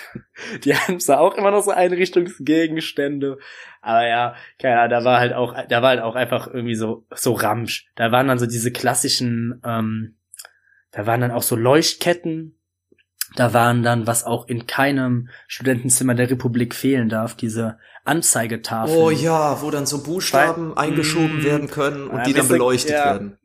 [0.64, 3.36] Die haben zwar auch immer noch so Einrichtungsgegenstände,
[3.82, 7.04] aber ja, keine Ahnung, da war halt auch, da war halt auch einfach irgendwie so,
[7.14, 7.90] so Ramsch.
[7.94, 10.16] Da waren dann so diese klassischen, ähm,
[10.92, 12.58] da waren dann auch so Leuchtketten.
[13.36, 18.98] Da waren dann, was auch in keinem Studentenzimmer der Republik fehlen darf, diese Anzeigetafeln.
[18.98, 21.44] Oh ja, wo dann so Buchstaben Weil- eingeschoben Mm.
[21.44, 23.04] werden können und Ja, die dann beleuchtet ja.
[23.06, 23.38] werden.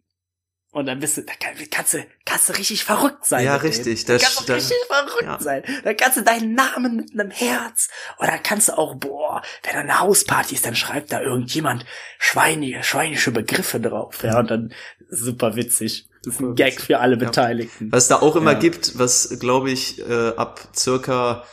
[0.72, 3.46] Und dann bist du, da kann- kannst du, kannst du richtig verrückt sein.
[3.46, 5.40] Ja, richtig, Da kannst du richtig verrückt Ja.
[5.40, 5.64] sein.
[5.84, 7.88] Da kannst du deinen Namen mit einem Herz.
[8.20, 11.86] Oder kannst du auch, boah, wenn da eine Hausparty ist, dann schreibt da irgendjemand
[12.20, 14.22] schweinige, schweinische Begriffe drauf.
[14.24, 14.74] Ja, und dann
[15.10, 16.10] super witzig.
[16.28, 17.26] Das ist ein Gag für alle Ja.
[17.26, 17.92] Beteiligten.
[17.92, 18.60] Was da auch immer Ja.
[18.60, 21.44] gibt, was glaube ich äh, ab circa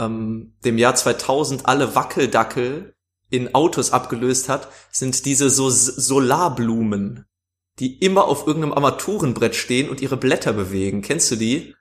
[0.00, 2.94] ähm, dem Jahr 2000 alle Wackeldackel
[3.30, 7.24] in Autos abgelöst hat, sind diese so Solarblumen,
[7.78, 11.02] die immer auf irgendeinem Armaturenbrett stehen und ihre Blätter bewegen.
[11.02, 11.74] Kennst du die?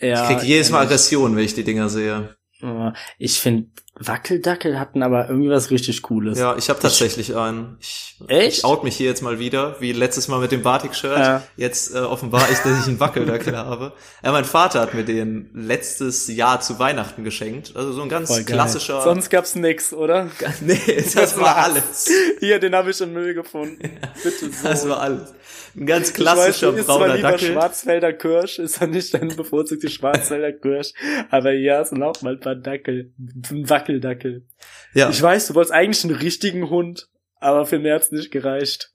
[0.00, 0.82] Ja, ich krieg jedes Mal.
[0.84, 2.36] Aggression, wenn ich die Dinger sehe.
[2.60, 6.38] Ja, Ich finde, Wackeldackel hatten aber irgendwie was richtig Cooles.
[6.38, 7.76] Ja, ich habe tatsächlich einen.
[7.80, 8.58] Ich, Echt?
[8.58, 11.18] ich out mich hier jetzt mal wieder, wie letztes Mal mit dem Batik-Shirt.
[11.18, 11.42] Ja.
[11.56, 13.92] Jetzt äh, offenbar ich, dass ich einen Wackeldackel habe.
[14.22, 17.72] Ja, mein Vater hat mir den letztes Jahr zu Weihnachten geschenkt.
[17.76, 18.54] Also so ein ganz Voll geil.
[18.56, 19.02] klassischer.
[19.02, 20.28] Sonst gab's nix, oder?
[20.60, 20.80] nee,
[21.14, 22.10] das, war alles.
[22.40, 23.78] Hier, den habe ich im Müll gefunden.
[24.22, 24.68] Bitte so.
[24.68, 25.34] Das war alles.
[25.78, 27.52] Ein ganz klassischer weiß, du isst zwar brauner Dackel.
[27.52, 30.92] Schwarzwälder Kirsch, ist ja nicht dein bevorzugte Schwarzwälder Kirsch,
[31.30, 34.46] aber ja, es sind auch mal ein paar Dackel, ein Wackeldackel.
[34.94, 37.08] Ja, Ich weiß, du wolltest eigentlich einen richtigen Hund,
[37.40, 38.90] aber für mehr hat's nicht gereicht.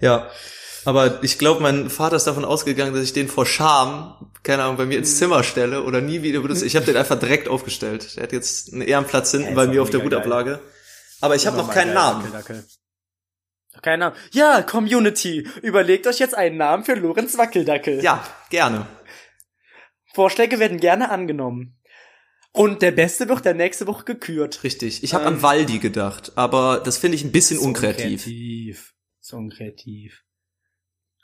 [0.00, 0.28] ja.
[0.84, 4.76] Aber ich glaube, mein Vater ist davon ausgegangen, dass ich den vor Scham, keine Ahnung,
[4.78, 5.02] bei mir Mhm.
[5.04, 6.66] ins Zimmer stelle oder nie wieder benutze.
[6.66, 8.16] Ich habe den einfach direkt aufgestellt.
[8.16, 10.58] Der hat jetzt einen Ehrenplatz hinten Ja, bei ist mir auf der mega Gutablage.
[11.20, 12.24] Aber ich habe noch keinen geil, Namen.
[12.24, 12.56] Wackeldackel.
[12.56, 12.81] Noch
[13.82, 14.16] Keinen Namen.
[14.32, 18.02] Ja, Community, überlegt euch jetzt einen Namen für Lorenz Wackeldackel.
[18.02, 18.86] Ja, gerne.
[20.14, 21.78] Vorschläge werden gerne angenommen.
[22.52, 24.62] Und der Beste wird der nächste Woche gekürt.
[24.62, 25.02] Richtig.
[25.02, 28.26] Ich habe Ähm, an Waldi gedacht, aber das finde ich ein bisschen So unkreativ.
[28.26, 28.92] unkreativ.
[29.20, 30.22] So unkreativ.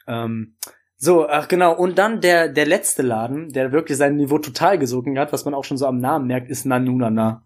[0.06, 0.56] Ähm,
[0.96, 5.18] so, ach genau, und dann der, der letzte Laden, der wirklich sein Niveau total gesunken
[5.18, 7.44] hat, was man auch schon so am Namen merkt, ist Nanunana.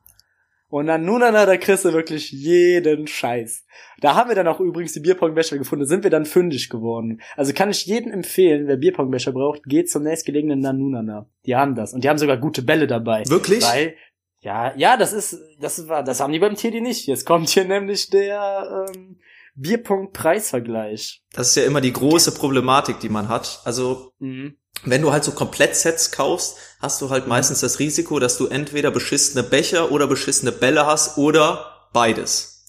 [0.73, 3.67] Und Nanunana, da kriegst du wirklich jeden Scheiß.
[4.01, 7.21] Da haben wir dann auch übrigens die Bierpongbecher gefunden, da sind wir dann fündig geworden.
[7.37, 11.29] Also kann ich jedem empfehlen, wer Bierpongbecher braucht, geht zum nächstgelegenen Nanunana.
[11.45, 11.93] Die haben das.
[11.93, 13.23] Und die haben sogar gute Bälle dabei.
[13.29, 13.63] Wirklich?
[13.63, 13.97] Weil,
[14.41, 17.07] ja, ja, das ist, das war, das haben die beim Teddy nicht.
[17.07, 19.19] Jetzt kommt hier nämlich der ähm,
[19.55, 21.23] Bierpunkt-Preisvergleich.
[21.33, 23.61] Das ist ja immer die große Problematik, die man hat.
[23.65, 24.57] Also Mhm.
[24.85, 28.91] wenn du halt so Komplettsets kaufst, hast du halt meistens das Risiko, dass du entweder
[28.91, 32.67] beschissene Becher oder beschissene Bälle hast oder beides.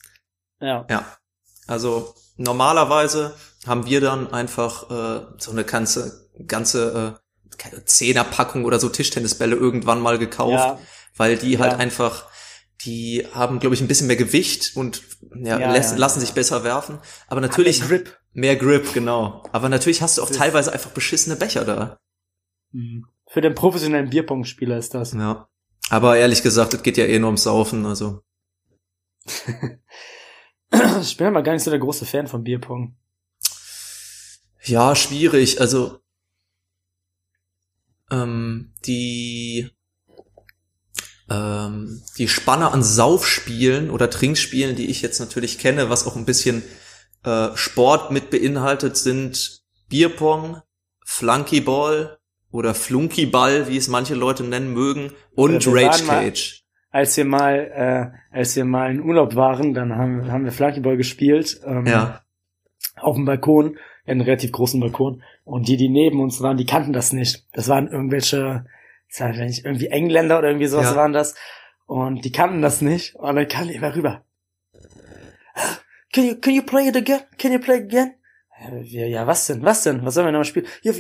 [0.60, 0.86] Ja.
[0.90, 1.06] Ja.
[1.68, 3.34] Also normalerweise
[3.66, 7.20] haben wir dann einfach äh, so eine ganze ganze
[7.62, 10.80] äh, Zehnerpackung oder so Tischtennisbälle irgendwann mal gekauft, Ja.
[11.16, 11.78] weil die halt Ja.
[11.78, 12.26] einfach
[12.86, 15.04] die haben, glaube ich, ein bisschen mehr Gewicht und
[15.36, 16.26] ja, Ja, lässt, ja, lassen ja.
[16.26, 17.00] sich besser werfen.
[17.28, 18.20] Aber natürlich Mehr Grip.
[18.34, 19.44] mehr Grip, genau.
[19.52, 21.98] Aber natürlich hast du auch Das teilweise einfach beschissene Becher da.
[22.72, 23.06] Mhm.
[23.28, 25.14] Für den professionellen Bierpong-Spieler ist das.
[25.14, 25.48] Ja.
[25.90, 28.22] Aber ehrlich gesagt, es geht ja eh nur ums Saufen, also.
[31.02, 32.96] Ich bin aber gar nicht so der große Fan von Bierpong.
[34.64, 35.62] Ja, schwierig.
[35.62, 36.00] Also
[38.10, 39.70] ähm, die
[41.34, 46.26] ähm, die Spanne an Saufspielen oder Trinkspielen, die ich jetzt natürlich kenne, was auch ein
[46.26, 46.62] bisschen
[47.24, 50.62] äh, Sport mit beinhaltet, sind Bierpong,
[51.06, 52.18] Flunkyball
[52.52, 56.60] oder Flunkyball, wie es manche Leute nennen mögen, und wir Rage mal- Cage.
[56.92, 57.56] Als wir mal,
[58.32, 61.60] äh, als wir mal in Urlaub waren, dann haben, haben wir Flunkyball gespielt.
[61.66, 62.22] Ähm, Ja,
[62.98, 65.24] auf dem Balkon, einen relativ großen Balkon.
[65.44, 67.48] Und die, die neben uns waren, die kannten das nicht.
[67.54, 68.66] Das waren irgendwelche,
[69.14, 70.96] ich weiß nicht, irgendwie Engländer oder irgendwie sowas Ja.
[70.96, 71.36] waren das.
[71.86, 73.16] Und die kannten das nicht.
[73.16, 74.24] Und dann kam die immer rüber.
[76.12, 77.22] Can you, can you play it again?
[77.38, 78.14] Can you play it again?
[78.82, 79.64] Wir, ja, was denn?
[79.64, 80.06] Was denn?
[80.06, 80.68] Was sollen wir noch mal spielen?
[80.84, 80.94] You,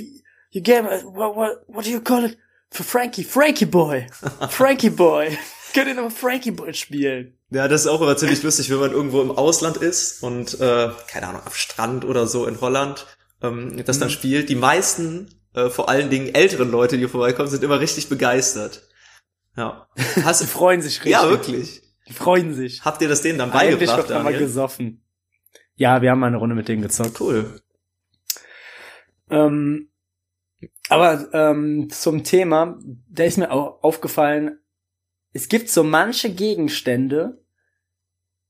[0.51, 2.37] you game, uh, what, what, what do you call it?
[2.71, 4.07] Für Frankie, Frankie Boy.
[4.49, 5.37] Frankie Boy.
[5.73, 7.37] Könnt ihr noch mal Frankie Boy spielen?
[7.51, 10.89] Ja, das ist auch immer ziemlich lustig, wenn man irgendwo im Ausland ist und, äh,
[11.07, 13.05] keine Ahnung, am Strand oder so in Holland,
[13.43, 14.13] ähm, das dann Mhm.
[14.13, 14.49] spielt.
[14.49, 18.87] Die meisten, äh, vor allen Dingen älteren Leute, die vorbeikommen, sind immer richtig begeistert.
[19.55, 19.87] Ja.
[20.23, 21.11] Hast Die freuen sich richtig.
[21.11, 21.81] ja, wirklich.
[22.07, 22.83] Die freuen sich.
[22.83, 24.39] Habt ihr das denen dann Eigentlich beigebracht, wird immer Daniel?
[24.39, 25.05] gesoffen.
[25.75, 27.19] Ja, wir haben mal eine Runde mit denen gezockt.
[27.19, 27.61] Cool.
[29.29, 29.89] Ähm,
[30.89, 32.77] aber ähm, zum Thema,
[33.09, 34.59] da ist mir auch aufgefallen,
[35.31, 37.43] es gibt so manche Gegenstände,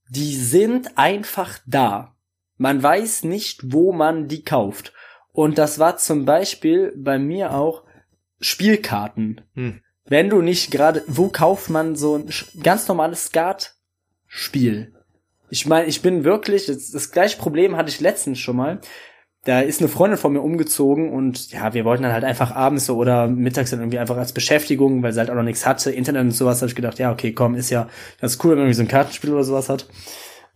[0.09, 2.15] die sind einfach da.
[2.57, 4.93] Man weiß nicht, wo man die kauft.
[5.33, 7.83] Und das war zum Beispiel bei mir auch
[8.39, 9.41] Spielkarten.
[9.55, 9.81] Hm.
[10.05, 12.29] Wenn du nicht gerade, wo kauft man so ein
[12.61, 14.93] ganz normales Skat-Spiel?
[15.49, 18.79] Ich meine, ich bin wirklich, das, das gleiche Problem hatte ich letztens schon mal.
[19.45, 22.85] Da ist eine Freundin von mir umgezogen und ja, wir wollten dann halt einfach abends
[22.85, 25.91] so oder mittags dann irgendwie einfach als Beschäftigung, weil sie halt auch noch nichts hatte,
[25.91, 27.89] Internet und sowas, habe ich gedacht, ja, okay, komm, ist ja
[28.21, 29.87] ganz cool, wenn man irgendwie so ein Kartenspiel oder sowas hat.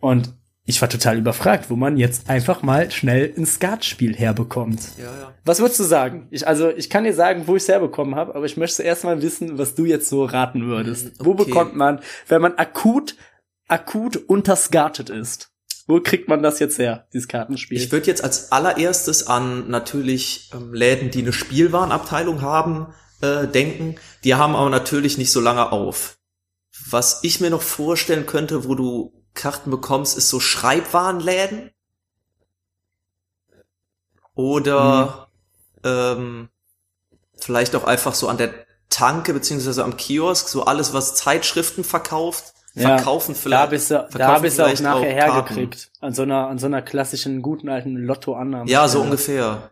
[0.00, 0.32] Und
[0.68, 4.80] ich war total überfragt, wo man jetzt einfach mal schnell ein Skatspiel herbekommt.
[4.98, 5.34] Ja, ja.
[5.46, 6.28] Was würdest du sagen?
[6.30, 9.04] Ich, also, ich kann dir sagen, wo ich es herbekommen habe, aber ich möchte erst
[9.04, 11.12] mal wissen, was du jetzt so raten würdest.
[11.20, 11.44] Wo okay.
[11.44, 13.16] bekommt man, wenn man akut,
[13.66, 15.50] akut unterskatet ist?
[15.86, 17.78] Wo kriegt man das jetzt her, dieses Kartenspiel?
[17.78, 22.88] Ich würde jetzt als allererstes an natürlich ähm, Läden, die eine Spielwarenabteilung haben,
[23.22, 23.94] äh, denken.
[24.22, 26.18] Die haben aber natürlich nicht so lange auf.
[26.90, 31.70] Was ich mir noch vorstellen könnte, wo du Karten bekommst, ist so Schreibwarenläden.
[34.34, 35.28] Oder
[35.84, 36.48] ähm,
[37.36, 38.52] vielleicht auch einfach so an der
[38.90, 43.70] Tanke beziehungsweise am Kiosk, so alles, was Zeitschriften verkauft, Ja, verkaufen da vielleicht.
[43.70, 45.90] bist du, da bist du auch vielleicht nachher auch hergekriegt.
[46.00, 48.70] An so einer, an so einer klassischen, guten alten Lotto-Annahme.
[48.70, 49.70] Ja, so ungefähr.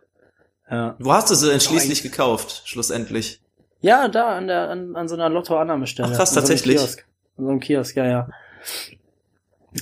[0.69, 0.95] Ja.
[0.99, 3.41] Wo hast du sie denn schließlich gekauft, schlussendlich?
[3.79, 6.09] Ja, da, an der, an, an so einer Lotto-Annahmestelle.
[6.11, 6.77] Ach, krass, An so einem tatsächlich?
[6.77, 7.05] Kiosk.
[7.37, 8.29] An so einem Kiosk, ja, ja.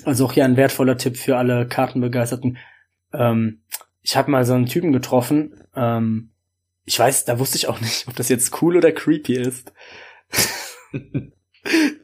[0.04, 2.58] Also auch hier ein wertvoller Tipp für alle Kartenbegeisterten.
[3.14, 3.62] Ähm,
[4.02, 6.32] ich habe mal so einen Typen getroffen, ähm,
[6.86, 9.74] ich weiß, da wusste ich auch nicht, ob das jetzt cool oder creepy ist.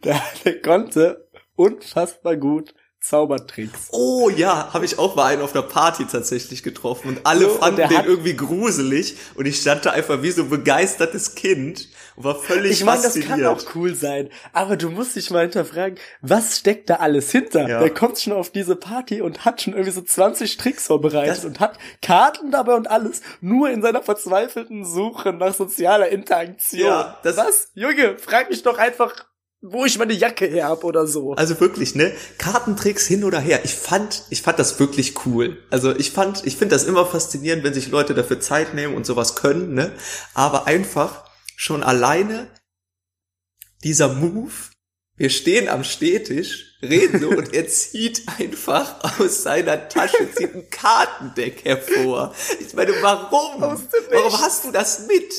[0.03, 3.89] der, der konnte unfassbar gut Zaubertricks.
[3.91, 7.51] Oh ja, habe ich auch mal einen auf einer Party tatsächlich getroffen und alle So,
[7.53, 11.33] und fanden der den irgendwie gruselig und ich stand da einfach wie so ein begeistertes
[11.33, 11.89] Kind und
[12.23, 15.97] war völlig Ich meine, das kann auch cool sein, aber du musst dich mal hinterfragen,
[16.21, 17.67] was steckt da alles hinter?
[17.67, 17.79] Ja.
[17.79, 21.45] Der kommt schon auf diese Party und hat schon irgendwie so 20 Tricks vorbereitet Das-
[21.45, 26.81] und hat Karten dabei und alles, nur in seiner verzweifelten Suche nach sozialer Interaktion.
[26.87, 27.67] Ja, das- was?
[27.73, 29.13] Junge, frag mich doch einfach,
[29.63, 31.33] wo ich meine Jacke her hab oder so.
[31.33, 32.11] Also wirklich, ne?
[32.39, 33.59] Kartentricks hin oder her.
[33.63, 35.61] Ich fand, ich fand das wirklich cool.
[35.69, 39.05] Also ich fand, ich finde das immer faszinierend, wenn sich Leute dafür Zeit nehmen und
[39.05, 39.91] sowas können, ne?
[40.33, 41.25] Aber einfach
[41.61, 42.47] schon alleine
[43.83, 44.51] dieser Move.
[45.15, 50.67] Wir stehen am Stehtisch, reden so und er zieht einfach aus seiner Tasche, zieht ein
[50.71, 52.33] Kartendeck hervor.
[52.59, 53.61] Ich meine, warum?
[53.61, 55.31] Warum hast du das mit?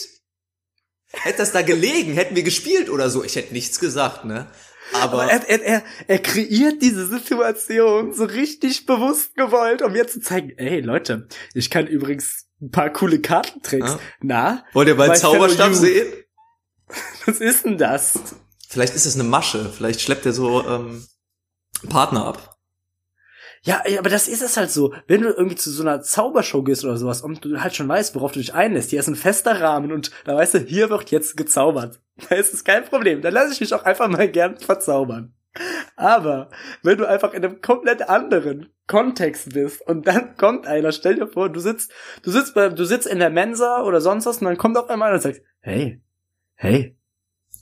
[1.08, 3.24] Hätte das da gelegen, hätten wir gespielt oder so.
[3.24, 4.48] Ich hätte nichts gesagt, ne?
[4.92, 10.20] Aber er, er, er, er kreiert diese Situation so richtig bewusst gewollt, um mir zu
[10.20, 13.90] zeigen, ey Leute, ich kann übrigens ein paar coole Kartentricks.
[13.90, 14.00] Ja.
[14.20, 16.06] Na, Wollt ihr meinen Zauberstab sehen?
[17.26, 18.18] was ist denn das?
[18.68, 19.68] Vielleicht ist es eine Masche.
[19.68, 21.06] Vielleicht schleppt er so ähm,
[21.88, 22.56] Partner ab.
[23.64, 24.92] Ja, aber das ist es halt so.
[25.06, 28.14] Wenn du irgendwie zu so einer Zaubershow gehst oder sowas und du halt schon weißt,
[28.14, 31.10] worauf du dich einlässt, hier ist ein fester Rahmen und da weißt du, hier wird
[31.10, 32.00] jetzt gezaubert.
[32.28, 33.22] Da ist es kein Problem.
[33.22, 35.34] Da lasse ich mich auch einfach mal gern verzaubern.
[35.96, 36.50] Aber
[36.82, 41.28] wenn du einfach in einem komplett anderen Kontext bist und dann kommt einer, stell dir
[41.28, 44.56] vor, du sitzt, du sitzt du sitzt in der Mensa oder sonst was und dann
[44.56, 46.02] kommt auf einmal einer und sagt, hey,
[46.54, 46.96] hey,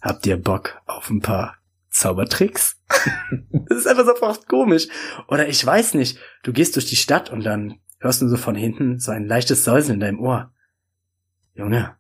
[0.01, 1.59] habt ihr Bock auf ein paar
[1.91, 2.81] Zaubertricks?
[3.69, 4.89] das ist einfach so fast komisch.
[5.29, 8.55] Oder ich weiß nicht, du gehst durch die Stadt und dann hörst du so von
[8.55, 10.53] hinten so ein leichtes Säuseln in deinem Ohr.
[11.55, 11.97] Junge,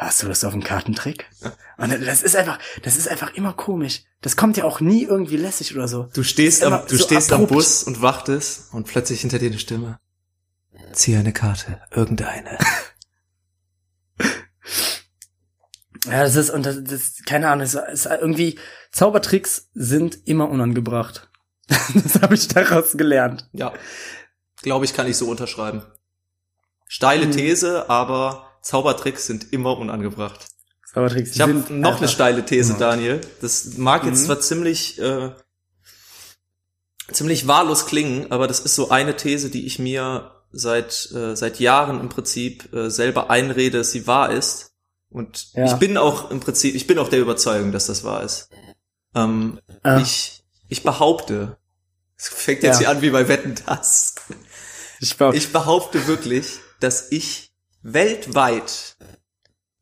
[0.00, 1.26] hast du Lust auf einen Kartentrick?
[1.76, 4.02] Und das ist einfach, das ist einfach immer komisch.
[4.20, 6.08] Das kommt ja auch nie irgendwie lässig oder so.
[6.14, 7.52] Du stehst, am, du so stehst am abrupt.
[7.52, 9.98] Bus und wartest und plötzlich hinter dir eine Stimme.
[10.92, 12.58] Zieh eine Karte, irgendeine.
[16.06, 18.58] Ja, das ist, und das, das keine Ahnung, das ist irgendwie,
[18.90, 21.28] Zaubertricks sind immer unangebracht.
[21.68, 23.48] das habe ich daraus gelernt.
[23.52, 23.74] Ja,
[24.62, 25.82] glaube ich, kann ich so unterschreiben.
[26.88, 27.32] Steile Mhm.
[27.32, 30.46] These, aber Zaubertricks sind immer unangebracht.
[30.92, 32.74] Zaubertricks Ich habe noch eine steile These.
[32.78, 33.20] Daniel.
[33.40, 34.24] Das mag jetzt Mhm.
[34.26, 35.30] zwar ziemlich äh,
[37.12, 41.60] ziemlich wahllos klingen, aber das ist so eine These, die ich mir seit äh, seit
[41.60, 44.72] Jahren im Prinzip äh, selber einrede, dass sie wahr ist.
[45.10, 45.64] Und Ja.
[45.66, 48.48] ich bin auch im Prinzip, ich bin auch der Überzeugung, dass das wahr ist.
[49.14, 49.98] Ähm, Ah.
[49.98, 51.56] Ich ich behaupte,
[52.16, 52.88] es fängt jetzt Ja.
[52.88, 54.14] hier an wie bei Wetten das.
[55.00, 57.49] Ich, Ich behaupte wirklich, dass ich
[57.82, 58.96] weltweit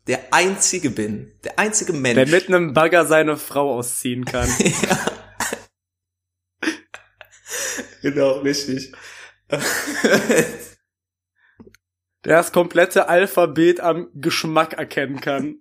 [0.06, 2.14] der einzige bin, der einzige Mensch.
[2.14, 4.48] der mit einem Bagger seine Frau ausziehen kann.
[8.02, 8.92] genau, richtig.
[9.48, 9.58] der
[12.24, 15.61] das komplette Alphabet am Geschmack erkennen kann.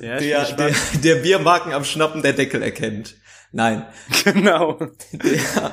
[0.00, 1.04] Ja, der, der, gespannt.
[1.04, 3.16] der Biermarken am Schnappen der Deckel erkennt.
[3.52, 3.86] Nein.
[4.24, 4.78] genau.
[5.12, 5.72] Der,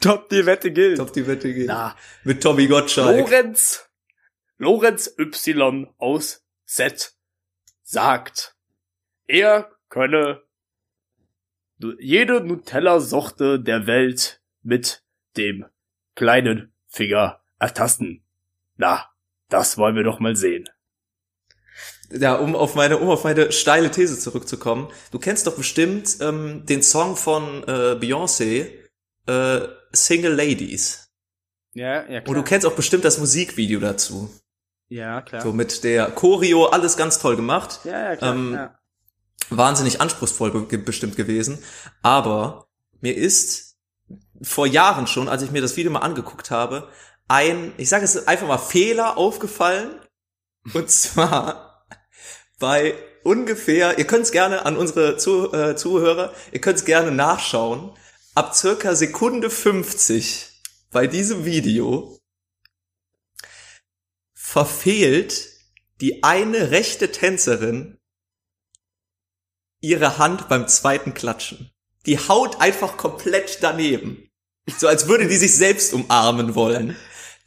[0.00, 1.00] Top, die Wette gilt.
[1.00, 1.68] ob die Wette geht.
[1.68, 3.18] Na, Mit Tommy Gottschalk.
[3.18, 3.88] Lorenz,
[4.58, 7.14] Lorenz Y aus Z
[7.82, 8.56] sagt,
[9.26, 10.42] er könne
[12.00, 15.04] jede Nutella-Sorte der Welt mit
[15.36, 15.66] dem
[16.14, 18.24] kleinen Finger ertasten.
[18.76, 19.10] Na,
[19.48, 20.68] das wollen wir doch mal sehen.
[22.10, 24.88] Ja, um auf meine, um auf meine steile These zurückzukommen.
[25.10, 28.70] Du kennst doch bestimmt ähm, den Song von äh, Beyoncé,
[29.26, 29.60] äh,
[29.92, 31.08] Single Ladies.
[31.74, 34.30] Ja, ja, Und du kennst auch bestimmt das Musikvideo dazu.
[34.88, 35.42] Ja, klar.
[35.42, 37.80] So mit der Choreo, alles ganz toll gemacht.
[37.84, 38.34] Ja, ja, klar.
[38.34, 38.78] Ähm, ja.
[39.50, 41.58] Wahnsinnig anspruchsvoll be bestimmt gewesen.
[42.02, 42.68] Aber
[43.00, 43.76] mir ist
[44.42, 46.88] vor Jahren schon, als ich mir das Video mal angeguckt habe,
[47.28, 50.00] ein, ich sage es einfach mal, Fehler aufgefallen.
[50.72, 51.65] Und zwar
[52.58, 57.10] bei ungefähr, ihr könnt es gerne an unsere Zu äh, Zuhörer, ihr könnt es gerne
[57.10, 57.92] nachschauen,
[58.34, 60.50] ab circa Sekunde 50
[60.90, 62.18] bei diesem Video
[64.34, 65.48] verfehlt
[66.00, 67.98] die eine rechte Tänzerin
[69.80, 71.70] ihre Hand beim zweiten Klatschen.
[72.06, 74.30] Die haut einfach komplett daneben.
[74.78, 76.96] So als würde die sich selbst umarmen wollen.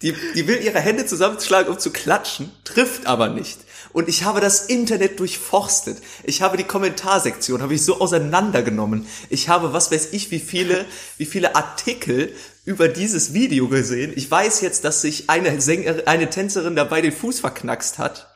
[0.02, 3.60] Die, die will ihre Hände zusammenschlagen, um zu klatschen, trifft aber nicht.
[3.92, 5.98] Und ich habe das Internet durchforstet.
[6.24, 9.08] Ich habe die Kommentarsektion, habe ich so auseinandergenommen.
[9.30, 10.86] Ich habe, was weiß ich, wie viele,
[11.18, 12.34] wie viele Artikel
[12.66, 14.14] über dieses Video gesehen.
[14.16, 18.28] Ich weiß jetzt, dass sich eine Sängerin, eine Tänzerin dabei den Fuß verknackst hat.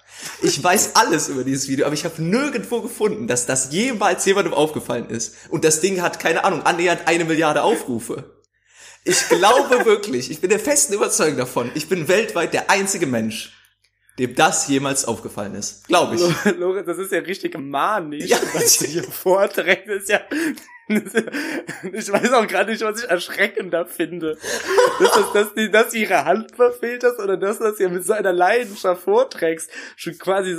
[0.42, 4.54] Ich weiß alles über dieses Video, aber ich habe nirgendwo gefunden, dass das jemals jemandem
[4.54, 5.36] aufgefallen ist.
[5.50, 8.42] Und das Ding hat, keine Ahnung, annähernd eine Milliarde Aufrufe.
[9.04, 13.54] Ich glaube wirklich, ich bin der festen Überzeugung davon, ich bin weltweit der einzige Mensch,
[14.19, 15.88] dem das jemals aufgefallen ist.
[15.88, 16.21] Glaube ich.
[16.58, 19.88] Lorenz, das ist ja richtig manisch, Ja, was du hier vorträgst.
[19.88, 20.21] Das ist ja,
[20.88, 21.23] das ist ja,
[21.91, 24.38] ich weiß auch gerade nicht, was ich erschreckender finde.
[24.99, 27.89] Dass, das, dass, die, dass du ihre Hand verfehlt hast oder dass du das ja
[27.89, 29.71] mit so einer Leidenschaft vorträgst.
[29.95, 30.56] Schon quasi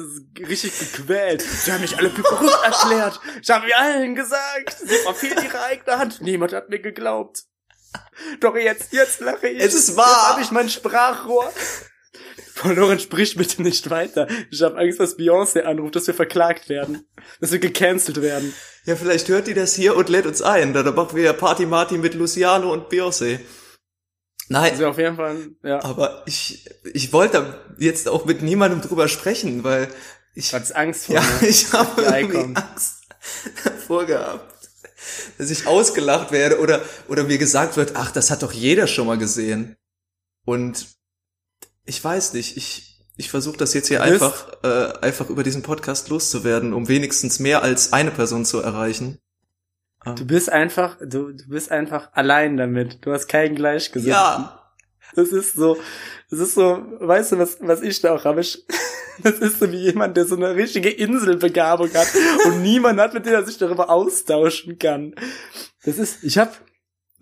[0.48, 1.42] richtig gequält.
[1.42, 3.20] Sie haben mich alle für verrückt erklärt.
[3.40, 6.20] Ich habe mir allen gesagt, sie verfehlt ihre eigene Hand.
[6.20, 7.44] Niemand hat mir geglaubt.
[8.40, 9.62] Doch jetzt, jetzt lache ich.
[9.62, 10.06] Es ist wahr.
[10.06, 11.52] Jetzt habe ich mein Sprachrohr.
[12.64, 14.26] Frau Lorenz, sprich bitte nicht weiter.
[14.50, 17.06] Ich habe Angst, dass Beyoncé anruft, dass wir verklagt werden.
[17.38, 18.54] Dass wir gecancelt werden.
[18.86, 20.72] Ja, vielleicht hört die das hier und lädt uns ein.
[20.72, 23.40] Da machen wir ja Party Marty mit Luciano und Beyoncé.
[24.48, 25.82] Nein, Also auf jeden Fall, ja.
[25.84, 29.88] aber ich, ich wollte jetzt auch mit niemandem drüber sprechen, weil
[30.34, 31.48] ich, Hat's Angst vor ja, mir.
[31.48, 32.56] ich habe irgendwie.
[32.58, 33.02] Angst
[33.64, 34.68] davor gehabt,
[35.36, 39.06] dass ich ausgelacht werde oder, oder mir gesagt wird, ach, das hat doch jeder schon
[39.06, 39.76] mal gesehen.
[40.46, 40.93] Und
[41.84, 45.42] ich weiß nicht, ich, ich versuche das jetzt hier Du bist- einfach, äh, einfach über
[45.42, 49.18] diesen Podcast loszuwerden, um wenigstens mehr als eine Person zu erreichen.
[50.16, 52.98] Du bist einfach, du, du bist einfach allein damit.
[53.06, 54.12] Du hast keinen Gleichgesinnten.
[54.12, 54.60] Ja,
[55.14, 55.78] Das ist so,
[56.30, 58.40] das ist so, weißt du, was, was ich da auch habe?
[58.42, 58.64] Ich,
[59.22, 62.08] Das ist so wie jemand, der so eine richtige Inselbegabung hat
[62.46, 65.14] und niemand hat, mit dem er sich darüber austauschen kann.
[65.84, 66.50] Das ist, ich habe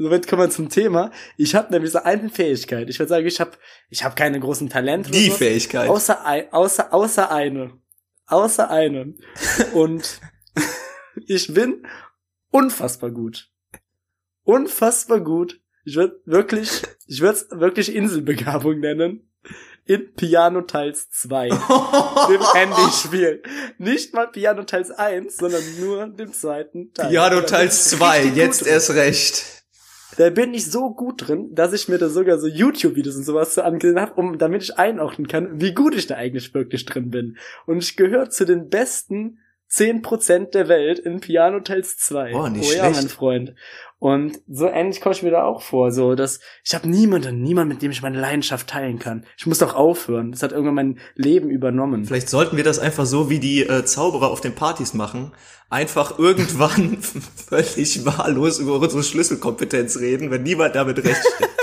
[0.03, 1.13] Somit kommen wir zum Thema.
[1.37, 2.91] Ich habe nämlich so eine Fähigkeit.
[2.91, 3.53] Ich würde sagen, ich habe
[3.89, 5.11] ich hab keine großen Talente.
[5.11, 5.89] Die so, Fähigkeit.
[5.89, 7.79] Außer, ein, außer, außer eine.
[8.27, 9.15] Außer eine.
[9.75, 10.21] Und
[11.27, 11.87] ich bin
[12.51, 13.51] unfassbar gut.
[14.43, 15.61] Unfassbar gut.
[15.85, 19.29] Ich würde wirklich, ich würde es wirklich Inselbegabung nennen.
[19.85, 21.49] In Piano Teils 2.
[22.29, 23.43] dem Handyspiel.
[23.79, 27.11] Nicht mal Piano Teils 1, sondern nur dem zweiten Teil.
[27.11, 29.62] Piano Teils 2, jetzt erst recht.
[30.17, 33.55] Da bin ich so gut drin, dass ich mir da sogar so YouTube-Videos und sowas
[33.55, 37.11] so angesehen habe, um damit ich einordnen kann, wie gut ich da eigentlich wirklich drin
[37.11, 37.39] bin.
[37.67, 39.39] Und ich gehöre zu den besten
[39.71, 42.35] 10% der Welt in Piano Tales 2.
[42.35, 42.95] Oh, nicht oh ja, schlecht.
[42.95, 43.55] mein Freund.
[44.03, 47.75] Und so ähnlich komme ich mir da auch vor, so dass ich habe niemanden, niemanden,
[47.75, 49.25] mit dem ich meine Leidenschaft teilen kann.
[49.39, 50.33] Ich muss doch aufhören.
[50.33, 52.05] Das hat irgendwann mein Leben übernommen.
[52.05, 55.31] Vielleicht sollten wir das einfach so wie die äh, Zauberer auf den Partys machen.
[55.71, 56.99] Einfach irgendwann
[57.49, 61.62] völlig wahllos über unsere Schlüsselkompetenz reden, wenn niemand damit recht steht.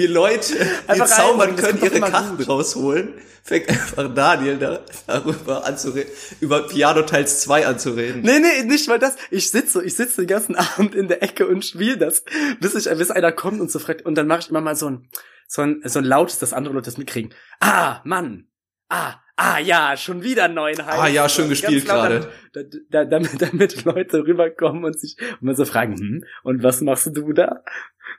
[0.00, 0.54] Wie Leute,
[0.92, 2.48] die zaubern können, ihre Karten gut.
[2.48, 6.10] rausholen, fängt einfach Daniel da, darüber anzureden,
[6.40, 8.22] über Piano Teils 2 anzureden.
[8.22, 9.16] Nee, nee, nicht mal das.
[9.30, 12.24] Ich sitze, ich sitze den ganzen Abend in der Ecke und spiele das,
[12.60, 14.06] bis ich, bis einer kommt und so fragt.
[14.06, 15.08] Und dann mache ich immer mal so ein,
[15.46, 17.34] so ein, so ein lautes, dass andere Leute das mitkriegen.
[17.60, 18.46] Ah, Mann.
[18.88, 20.98] Ah, ah, ja, schon wieder neuen Hype.
[20.98, 22.30] Ah, ja, schön gespielt gerade.
[22.52, 26.80] Da, da, damit, damit Leute rüberkommen und sich, und man so fragen, hm, und was
[26.80, 27.62] machst du da?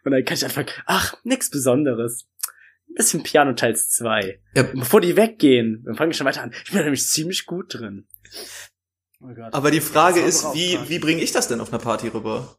[0.04, 2.28] Und dann kann ich einfach, ach, nix Besonderes.
[2.90, 4.40] Ein bisschen Piano Teils 2.
[4.56, 4.64] Ja.
[4.64, 6.54] Bevor die weggehen, dann fange ich schon weiter an.
[6.66, 8.08] Ich bin nämlich ziemlich gut drin.
[9.22, 9.54] Oh Gott.
[9.54, 12.58] Aber die Frage ist, wie, wie bringe ich das denn auf einer Party rüber?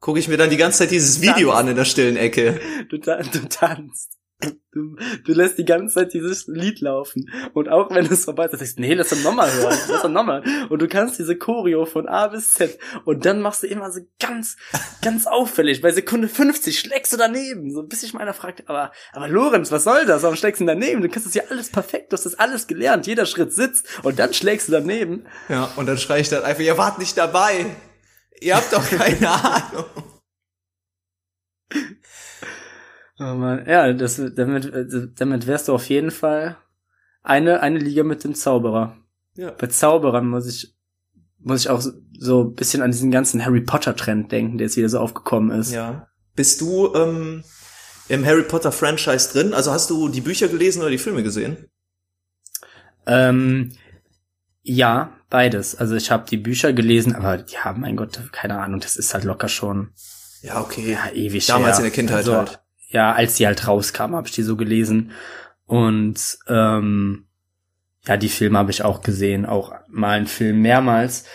[0.00, 2.60] Gucke ich mir dann die ganze Zeit dieses Video an in der stillen Ecke.
[2.90, 4.15] Du, ta du tanzt.
[4.38, 7.30] Du, du lässt die ganze Zeit dieses Lied laufen.
[7.54, 9.78] Und auch wenn es vorbei ist, dann sagst du, nee, lass doch nochmal hören.
[9.88, 10.44] Lass doch nochmal.
[10.68, 12.78] Und du kannst diese Choreo von A bis Z.
[13.06, 14.58] Und dann machst du immer so ganz,
[15.00, 15.80] ganz auffällig.
[15.80, 17.72] Bei Sekunde 50 schlägst du daneben.
[17.72, 20.22] So bis sich mal einer fragt, aber, aber Lorenz, was soll das?
[20.22, 21.00] Warum schlägst du daneben?
[21.00, 22.12] Du kannst das ja alles perfekt.
[22.12, 23.06] Du hast das alles gelernt.
[23.06, 24.04] Jeder Schritt sitzt.
[24.04, 25.24] Und dann schlägst du daneben.
[25.48, 27.64] Ja, und dann schreie ich dann einfach, ihr wart nicht dabei.
[28.40, 29.86] Ihr habt doch keine Ahnung.
[31.72, 31.96] Oh Mann.
[33.18, 34.70] Ja, das, damit,
[35.18, 36.56] damit wärst du auf jeden Fall
[37.22, 38.96] eine, eine Liga mit dem Zauberer.
[39.36, 39.50] Ja.
[39.50, 40.74] Bei Zauberern muss ich,
[41.38, 44.66] muss ich auch so, so ein bisschen an diesen ganzen Harry Potter Trend denken, der
[44.66, 45.72] jetzt wieder so aufgekommen ist.
[45.72, 46.08] Ja.
[46.34, 47.42] Bist du ähm,
[48.08, 49.54] im Harry Potter Franchise drin?
[49.54, 51.68] Also hast du die Bücher gelesen oder die Filme gesehen?
[53.06, 53.72] Ähm,
[54.62, 55.74] ja, beides.
[55.74, 59.24] Also ich habe die Bücher gelesen, aber ja, mein Gott, keine Ahnung, das ist halt
[59.24, 59.90] locker schon
[60.42, 60.92] Ja, okay.
[60.92, 61.78] ja, ewig Damals her.
[61.78, 62.60] in der Kindheit also, halt.
[62.96, 65.10] Ja, als die halt rauskam, habe ich die so gelesen.
[65.66, 67.26] Und ähm,
[68.06, 71.26] ja, die Filme habe ich auch gesehen, auch mal einen Film mehrmals.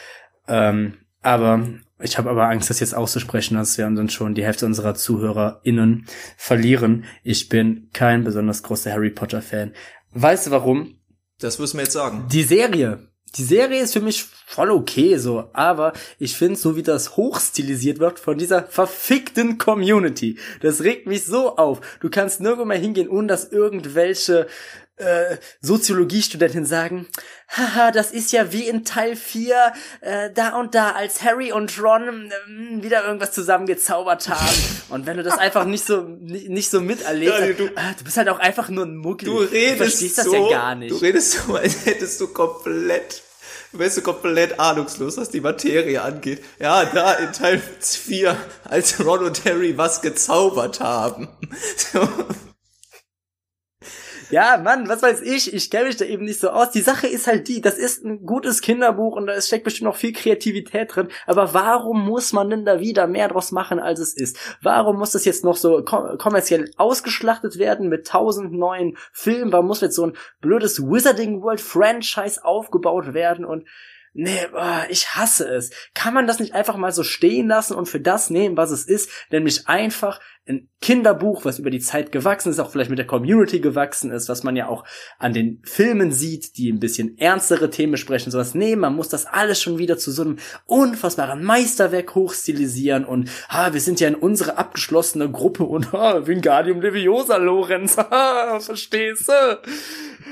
[0.47, 1.67] Ähm, aber
[2.00, 6.08] ich habe aber Angst, das jetzt auszusprechen, dass wir dann schon die Hälfte unserer ZuhörerInnen
[6.36, 7.06] verlieren.
[7.21, 9.74] Ich bin kein besonders großer Harry Potter Fan.
[10.13, 10.95] Weißt du warum?
[11.38, 12.26] Das du mir jetzt sagen.
[12.32, 13.11] Die Serie.
[13.38, 18.00] Die Serie ist für mich voll okay, so, aber ich finde, so wie das hochstilisiert
[18.00, 21.80] wird von dieser verfickten Community, das regt mich so auf.
[22.02, 24.48] Du kannst nirgendwo mehr hingehen, ohne dass irgendwelche
[25.02, 27.08] äh, Soziologiestudentin sagen,
[27.50, 31.82] haha, das ist ja wie in Teil 4, äh, da und da, als Harry und
[31.82, 34.58] Ron äh, wieder irgendwas zusammengezaubert haben.
[34.90, 38.04] Und wenn du das einfach nicht so nicht, so miterlebst, Ja, dann, du- äh, du
[38.04, 39.26] bist halt auch einfach nur ein Muggel.
[39.28, 40.92] Du redest verstehst das so, ja gar nicht.
[40.92, 43.22] Du redest so, als hättest du komplett,
[43.74, 46.44] wärst du komplett ahnungslos, was die Materie angeht.
[46.60, 48.36] Ja, da in Teil 4,
[48.66, 51.28] als Ron und Harry was gezaubert haben.
[51.92, 52.08] So.
[54.32, 56.72] Ja, Mann, was weiß ich, ich kenne mich da eben nicht so aus.
[56.72, 59.96] Die Sache ist halt die, das ist ein gutes Kinderbuch und da steckt bestimmt noch
[59.96, 64.13] viel Kreativität drin, aber warum muss man denn da wieder mehr draus machen, als es
[64.13, 64.38] ist?
[64.62, 69.52] Warum muss das jetzt noch so kom kommerziell ausgeschlachtet werden mit tausend neuen Filmen?
[69.52, 73.67] Warum muss jetzt so ein blödes Wizarding World Franchise aufgebaut werden und
[74.13, 75.71] Nee, boah, ich hasse es.
[75.94, 78.84] Kann man das nicht einfach mal so stehen lassen und für das nehmen, was es
[78.84, 80.19] ist, nämlich einfach
[80.52, 84.29] ein Kinderbuch, was über die Zeit gewachsen ist, auch vielleicht mit der Community gewachsen ist,
[84.29, 84.83] was man ja auch
[85.19, 88.56] an den Filmen sieht, die ein bisschen ernstere Themen besprechen, sowas.
[88.56, 93.73] Nee, man muss das alles schon wieder zu so einem unfassbaren Meisterwerk hochstilisieren und, ah,
[93.73, 99.60] wir sind ja in unsere abgeschlossene Gruppe und, ah, Wingardium Leviosa, Lorenz, ah, verstehst du?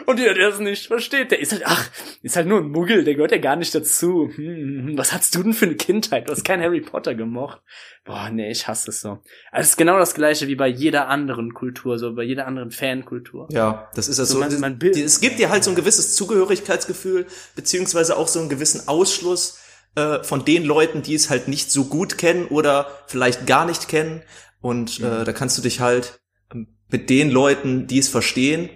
[0.06, 1.90] Und jeder, der es nicht versteht, der ist halt, ach,
[2.24, 4.32] ist halt nur ein Muggel, der gehört ja gar nicht dazu.
[4.34, 6.28] Hm, was hast du denn für eine Kindheit?
[6.28, 7.62] Du hast keinen Harry Potter gemocht.
[8.10, 9.20] Boah, nee, ich hasse es so.
[9.52, 12.72] Also es ist genau das gleiche wie bei jeder anderen Kultur, so bei jeder anderen
[12.72, 13.48] Fankultur.
[13.52, 14.40] Ja, das ist das So, so.
[14.40, 18.88] man- man es gibt dir halt so ein gewisses Zugehörigkeitsgefühl, beziehungsweise auch so einen gewissen
[18.88, 19.60] Ausschluss
[19.96, 23.88] äh, von den Leuten, die es halt nicht so gut kennen oder vielleicht gar nicht
[23.88, 24.24] kennen.
[24.60, 25.06] Und Mhm.
[25.06, 26.20] äh, da kannst du dich halt
[26.52, 28.72] ähm, mit den Leuten, die es verstehen,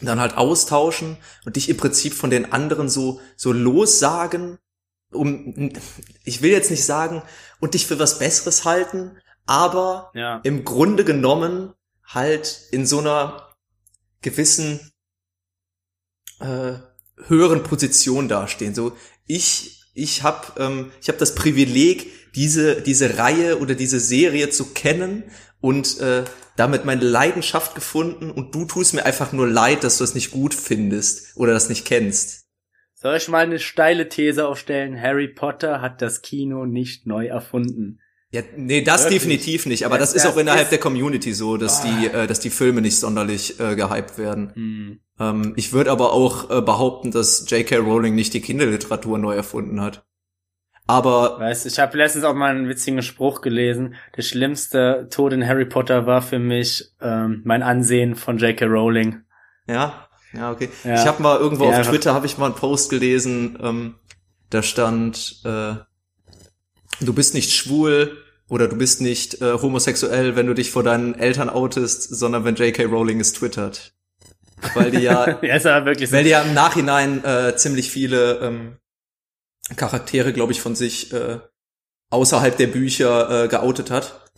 [0.00, 4.56] dann halt austauschen und dich im Prinzip von den anderen so so lossagen,
[5.12, 5.72] um
[6.24, 7.22] ich will jetzt nicht sagen
[7.60, 10.40] und dich für was Besseres halten, aber Ja.
[10.44, 11.72] im Grunde genommen
[12.04, 13.48] halt in so einer
[14.22, 14.80] gewissen
[16.40, 16.74] äh,
[17.26, 18.74] höheren Position dastehen.
[18.74, 18.96] So
[19.26, 24.72] ich ich habe ähm, ich habe das Privileg diese diese Reihe oder diese Serie zu
[24.72, 25.24] kennen
[25.60, 26.24] und äh,
[26.56, 30.30] damit meine Leidenschaft gefunden und du tust mir einfach nur leid, dass du es nicht
[30.30, 32.47] gut findest oder das nicht kennst.
[33.00, 35.00] Soll ich mal eine steile These aufstellen?
[35.00, 38.00] Harry Potter hat das Kino nicht neu erfunden.
[38.30, 39.22] Ja, nee, das Wirklich?
[39.22, 39.86] definitiv nicht.
[39.86, 42.50] Aber das, Das- ist auch innerhalb ist- der Community so, dass die, äh, dass die
[42.50, 44.50] Filme nicht sonderlich äh, gehypt werden.
[44.54, 45.00] Hm.
[45.20, 47.76] Ähm, ich würde aber auch äh, behaupten, dass J.K.
[47.76, 50.04] Rowling nicht die Kinderliteratur neu erfunden hat.
[50.86, 53.94] Aber Weißt, ich habe letztens auch mal einen witzigen Spruch gelesen.
[54.16, 58.64] Der schlimmste Tod in Harry Potter war für mich ähm, mein Ansehen von J.K.
[58.66, 59.20] Rowling.
[59.68, 60.68] ja, ja, okay.
[60.84, 60.94] Ja.
[60.94, 63.94] Ich habe mal irgendwo Ja, auf Twitter habe ich mal einen Post gelesen, ähm,
[64.50, 65.74] da stand, äh,
[67.00, 68.16] du bist nicht schwul
[68.48, 72.54] oder du bist nicht äh, homosexuell, wenn du dich vor deinen Eltern outest, sondern wenn
[72.54, 72.84] J.K.
[72.84, 73.94] Rowling es twittert.
[74.74, 75.68] Weil die ja ja, so.
[75.68, 78.76] Weil die ja im Nachhinein äh, ziemlich viele ähm,
[79.76, 81.38] Charaktere, glaube ich, von sich äh,
[82.10, 84.30] außerhalb der Bücher äh, geoutet hat.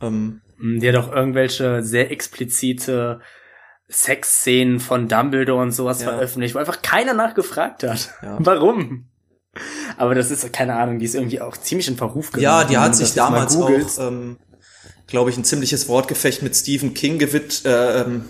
[0.00, 3.20] Ähm, Hm, Die hat auch irgendwelche sehr explizite
[3.90, 6.10] Sexszenen von Dumbledore und sowas Ja.
[6.10, 8.10] veröffentlicht, wo einfach keiner nachgefragt hat.
[8.22, 8.36] Ja.
[8.40, 9.08] Warum?
[9.96, 12.78] Aber das ist, keine Ahnung, die ist irgendwie auch ziemlich in Verruf ja, geraten, die
[12.78, 14.38] hat sich damals auch, ähm,
[15.06, 18.24] glaube ich, ein ziemliches Wortgefecht mit Stephen King gewidmet, äh, ähm,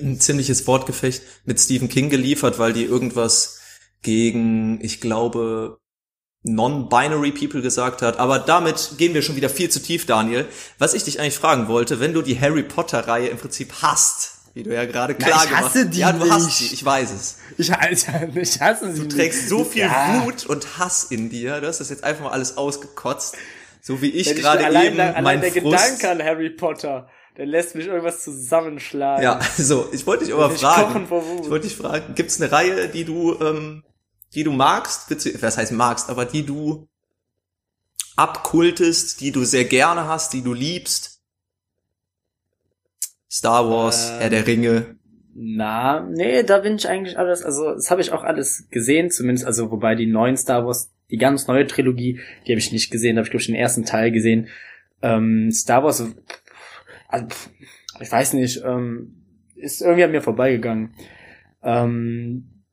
[0.00, 3.60] ein ziemliches Wortgefecht mit Stephen King geliefert, weil die irgendwas
[4.02, 5.78] gegen, ich glaube,
[6.44, 8.18] non-binary people gesagt hat.
[8.18, 10.46] Aber damit gehen wir schon wieder viel zu tief, Daniel.
[10.78, 14.62] Was ich dich eigentlich fragen wollte, wenn du die Harry Potter-Reihe im Prinzip hast, wie
[14.62, 16.56] du ja gerade Na, klar ich gemacht hasse die Ja, du hast nicht.
[16.56, 17.36] sie, ich weiß es.
[17.58, 20.24] Ich, ich, ich hasse sie Du trägst so viel ja.
[20.24, 21.60] Wut und Hass in dir.
[21.60, 23.36] Du hast das jetzt einfach mal alles ausgekotzt.
[23.82, 25.64] So wie ich ich gerade allein, eben allein mein der Frust.
[25.64, 29.22] Gedanke an Harry Potter, der lässt mich irgendwas zusammenschlagen.
[29.22, 31.04] Ja, so, ich wollte dich aber Ich fragen.
[31.04, 33.84] Ich wollte dich fragen, gibt es eine Reihe, die du, ähm,
[34.34, 35.10] die du magst,
[35.42, 36.88] was heißt magst, aber die du
[38.16, 41.15] abkultest, die du sehr gerne hast, die du liebst?
[43.30, 44.96] Star Wars, Ähm, Herr der Ringe.
[45.34, 49.46] Na, nee, da bin ich eigentlich alles, also das habe ich auch alles gesehen, zumindest,
[49.46, 53.16] also wobei die neuen Star Wars, die ganz neue Trilogie, die habe ich nicht gesehen,
[53.16, 54.48] da habe ich glaube ich den ersten Teil gesehen.
[55.02, 56.06] Ähm, Star Wars,
[57.08, 57.26] also,
[58.00, 59.22] ich weiß nicht, ähm,
[59.56, 60.94] ist irgendwie an mir vorbeigegangen.
[61.62, 62.64] Ähm,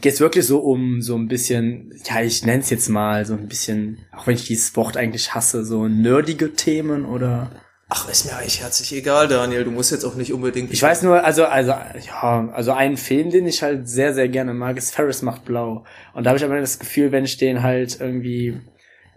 [0.00, 3.48] geht wirklich so um so ein bisschen, ja, ich nenne es jetzt mal so ein
[3.48, 7.50] bisschen, auch wenn ich dieses Wort eigentlich hasse, so nerdige Themen oder
[7.94, 9.64] Ach, ist mir eigentlich herzlich egal, Daniel.
[9.64, 10.72] Du musst jetzt auch nicht unbedingt.
[10.72, 14.54] Ich weiß nur, also, also, ja, also einen Film, den ich halt sehr, sehr gerne
[14.54, 15.84] mag, ist Ferris macht blau.
[16.14, 18.58] Und da habe ich aber das Gefühl, wenn ich den halt irgendwie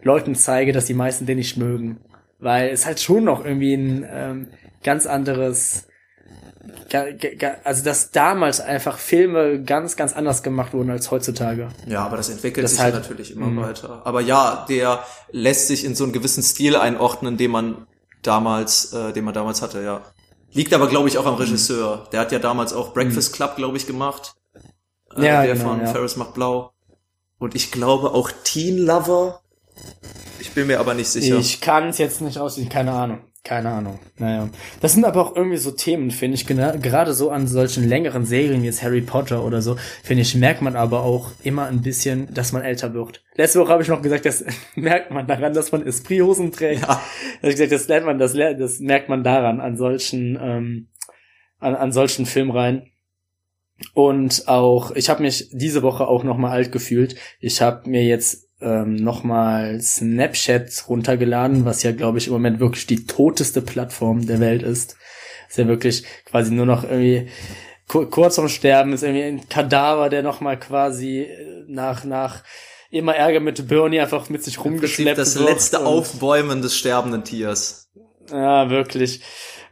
[0.01, 1.99] Leuten zeige, dass die meisten den nicht mögen.
[2.39, 4.47] Weil es halt schon noch irgendwie ein ähm,
[4.83, 5.87] ganz anderes,
[7.63, 11.69] also dass damals einfach Filme ganz, ganz anders gemacht wurden als heutzutage.
[11.87, 13.61] Ja, aber das entwickelt Das sich halt- natürlich immer Mhm.
[13.61, 14.01] weiter.
[14.03, 14.99] Aber ja, der
[15.31, 17.87] lässt sich in so einen gewissen Stil einordnen, den man
[18.27, 20.01] damals, äh, den man damals hatte, ja.
[20.51, 21.29] Liegt aber, glaube ich, auch Mhm.
[21.29, 22.07] am Regisseur.
[22.11, 24.35] Der hat ja damals auch Breakfast Club, glaube ich, gemacht.
[25.15, 25.87] Äh, Ja, der genau, von ja.
[25.87, 26.71] Ferris macht blau.
[27.37, 29.41] Und ich glaube auch Teen Lover.
[30.39, 31.37] Ich bin mir aber nicht sicher.
[31.37, 33.19] Ich kann es jetzt nicht aussehen, keine Ahnung.
[33.45, 33.99] Keine Ahnung.
[34.17, 34.49] Naja.
[34.81, 38.63] Das sind aber auch irgendwie so Themen, finde ich, gerade so an solchen längeren Serien
[38.63, 42.33] wie jetzt Harry Potter oder so, finde ich, merkt man aber auch immer ein bisschen,
[42.33, 43.23] dass man älter wird.
[43.35, 44.43] Letzte Woche habe ich noch gesagt, das
[44.75, 46.81] merkt man daran, dass man Esprit-Hosen trägt.
[46.81, 46.99] Ja.
[47.43, 50.87] Da ich gesagt, das lernt man, das, lernt, das merkt man daran, an solchen, ähm,
[51.59, 52.91] an, an solchen Filmreihen.
[53.93, 57.15] Und auch, ich habe mich diese Woche auch noch mal alt gefühlt.
[57.39, 62.59] Ich habe mir jetzt ähm, noch mal Snapchat runtergeladen, was ja, glaube ich, im Moment
[62.59, 64.95] wirklich die toteste Plattform der Welt ist.
[65.49, 67.27] Ist ja wirklich quasi nur noch irgendwie
[67.87, 72.43] ku- kurz vorm Sterben ist irgendwie ein Kadaver, der noch mal quasi äh, nach nach
[72.91, 77.23] immer Ärger mit Bernie einfach mit sich rumgeschleppt das wird letzte und- Aufbäumen des sterbenden
[77.23, 77.89] Tiers.
[78.31, 79.21] ja, wirklich.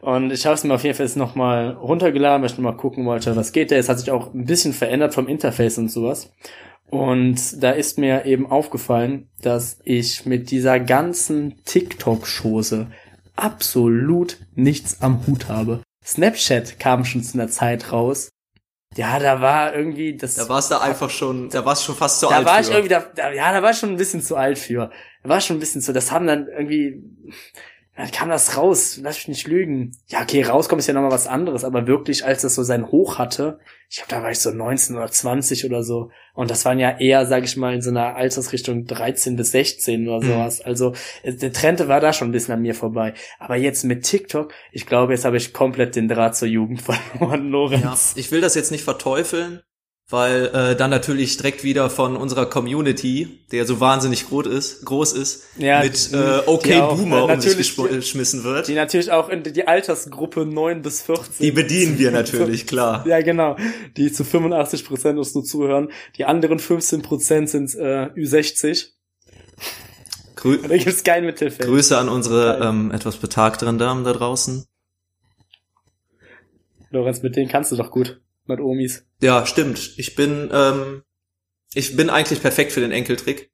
[0.01, 3.05] Und ich habe es mir auf jeden Fall jetzt nochmal runtergeladen, weil ich nochmal gucken
[3.05, 3.75] wollte, was geht da.
[3.77, 6.29] Es hat sich auch ein bisschen verändert vom Interface und sowas.
[6.89, 12.87] Und da ist mir eben aufgefallen, dass ich mit dieser ganzen TikTok-Chose
[13.35, 15.81] absolut nichts am Hut habe.
[16.05, 18.29] Snapchat kam schon zu einer Zeit raus.
[18.95, 20.35] Ja, da war irgendwie das.
[20.35, 22.45] Da warst du einfach schon, da warst du schon fast zu da alt.
[22.45, 22.73] war ich für.
[22.73, 24.91] irgendwie, da, da, ja, da war ich schon ein bisschen zu alt für.
[25.23, 27.01] Da war schon ein bisschen zu, das haben dann irgendwie,
[27.95, 29.95] dann kam das raus, lass mich nicht lügen.
[30.07, 33.19] Ja, okay, rauskommen ist ja nochmal was anderes, aber wirklich, als das so sein Hoch
[33.19, 36.09] hatte, ich glaube, da war ich so 19 oder 20 oder so.
[36.33, 40.07] Und das waren ja eher, sag ich mal, in so einer Altersrichtung 13 bis 16
[40.09, 40.31] oder Mhm.
[40.31, 40.61] sowas.
[40.61, 43.13] Also äh, der Trend war da schon ein bisschen an mir vorbei.
[43.37, 46.81] Aber jetzt mit TikTok, ich glaube, jetzt habe ich komplett den Draht zur Jugend
[47.19, 48.13] verloren, Ja, Lorenz.
[48.15, 49.61] ich will das jetzt nicht verteufeln,
[50.13, 55.13] weil äh, dann natürlich direkt wieder von unserer Community, der so wahnsinnig groß ist, groß
[55.13, 58.67] ist, Ja, mit äh, okay auch, Boomer äh, um sich geschmissen wird.
[58.67, 61.25] Die natürlich auch in die Altersgruppe 9 bis 14.
[61.39, 63.03] Die bedienen wir natürlich, klar.
[63.07, 63.57] Ja, genau.
[63.97, 65.89] Die zu 85 Prozent uns nur zuhören.
[66.15, 68.89] Die anderen 15 Prozent sind äh, Ü60.
[70.35, 71.67] Grü Da gibt's kein Mittelfeld.
[71.67, 74.67] Grüße an unsere ähm, etwas betagteren Damen da draußen.
[76.91, 78.22] Lorenz, mit denen kannst du doch gut.
[78.45, 79.05] Mit Omis.
[79.21, 79.93] Ja, stimmt.
[79.97, 81.03] Ich bin, ähm,
[81.73, 83.51] ich bin eigentlich perfekt für den Enkeltrick,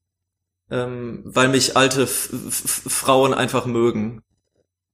[0.71, 4.23] ähm, weil mich alte F F Frauen einfach mögen.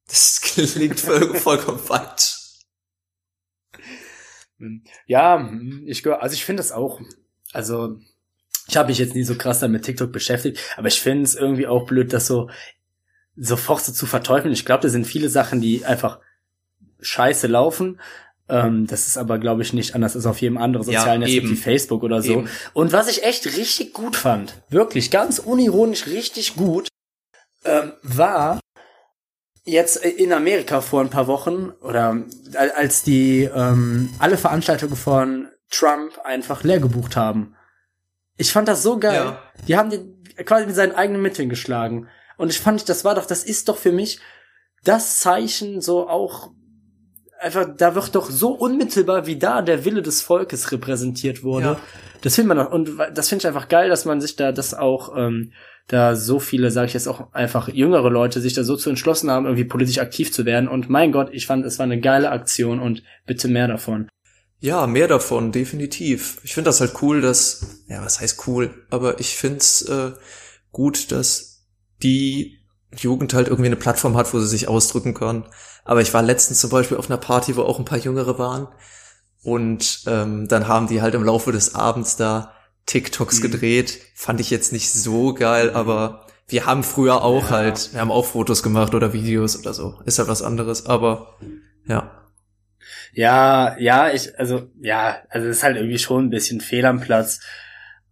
[0.08, 2.42] Das klingt voll, vollkommen falsch.
[5.06, 5.52] Ja,
[5.86, 7.02] ich gehör, also ich finde das auch.
[7.52, 8.00] Also,
[8.68, 11.68] ich habe mich jetzt nie so krass damit TikTok beschäftigt, aber ich finde es irgendwie
[11.68, 12.50] auch blöd, das so
[13.36, 14.54] sofort so zu verteufeln.
[14.54, 16.20] Ich glaube, da sind viele Sachen, die einfach
[17.02, 18.00] scheiße laufen.
[18.48, 21.32] Ähm, das ist aber, glaube ich, nicht anders als auf jedem anderen Ja, sozialen Netz
[21.32, 21.50] eben.
[21.50, 22.34] wie Facebook oder so.
[22.34, 22.50] Eben.
[22.74, 26.88] Und was ich echt richtig gut fand, wirklich ganz unironisch richtig gut,
[27.64, 28.60] ähm, war
[29.64, 32.24] jetzt in Amerika vor ein paar Wochen oder
[32.54, 37.56] al- als die ähm, alle Veranstaltungen von Trump einfach leer gebucht haben.
[38.38, 39.16] Ich fand das so geil.
[39.26, 39.42] Ja.
[39.68, 42.08] Die haben den quasi mit seinen eigenen Mitteln geschlagen.
[42.38, 44.20] Und ich fand, das war doch, das ist doch für mich
[44.84, 46.52] das Zeichen so auch
[47.40, 51.66] einfach, da wird doch so unmittelbar wie da der Wille des Volkes repräsentiert wurde.
[51.66, 51.80] Ja.
[52.22, 54.74] Das findet man doch, und das finde ich einfach geil, dass man sich da das
[54.74, 55.52] auch, ähm,
[55.88, 59.30] da so viele, sage ich jetzt auch einfach jüngere Leute sich da so zu entschlossen
[59.30, 60.68] haben, irgendwie politisch aktiv zu werden.
[60.68, 64.10] Und mein Gott, ich fand, es war eine geile Aktion und bitte mehr davon.
[64.60, 66.40] Ja, mehr davon, definitiv.
[66.44, 70.14] Ich finde das halt cool, dass, ja, was heißt cool, aber ich find's äh,
[70.72, 71.68] gut, dass
[72.02, 72.58] die
[72.98, 75.46] Jugend halt irgendwie eine Plattform hat, wo sie sich ausdrücken kann.
[75.86, 78.68] Aber ich war letztens zum Beispiel auf einer Party, wo auch ein paar Jüngere waren.
[79.44, 82.52] Und ähm, dann haben die halt im Laufe des Abends da
[82.88, 83.44] TikToks Mhm.
[83.44, 84.00] gedreht.
[84.16, 87.50] Fand ich jetzt nicht so geil, aber wir haben früher auch Ja.
[87.52, 90.00] halt, wir haben auch Fotos gemacht oder Videos oder so.
[90.06, 91.38] Ist halt was anderes, aber
[91.88, 92.12] ja.
[93.14, 97.00] Ja, ja, ich, also, ja, also es ist halt irgendwie schon ein bisschen fehl am
[97.00, 97.40] Platz.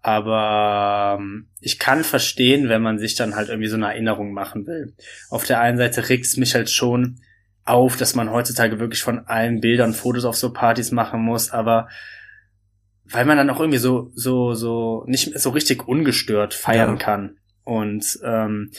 [0.01, 4.67] Aber ähm, ich kann verstehen, wenn man sich dann halt irgendwie so eine Erinnerung machen
[4.67, 4.93] will.
[5.30, 7.21] Auf der einen Seite regt es mich halt schon
[7.66, 11.88] auf, dass man heutzutage wirklich von allen Bildern Fotos auf so Partys machen muss, aber
[13.05, 16.95] weil man dann auch irgendwie so, so, so nicht so richtig ungestört feiern Ja.
[16.97, 17.38] kann.
[17.64, 18.72] Und ähm,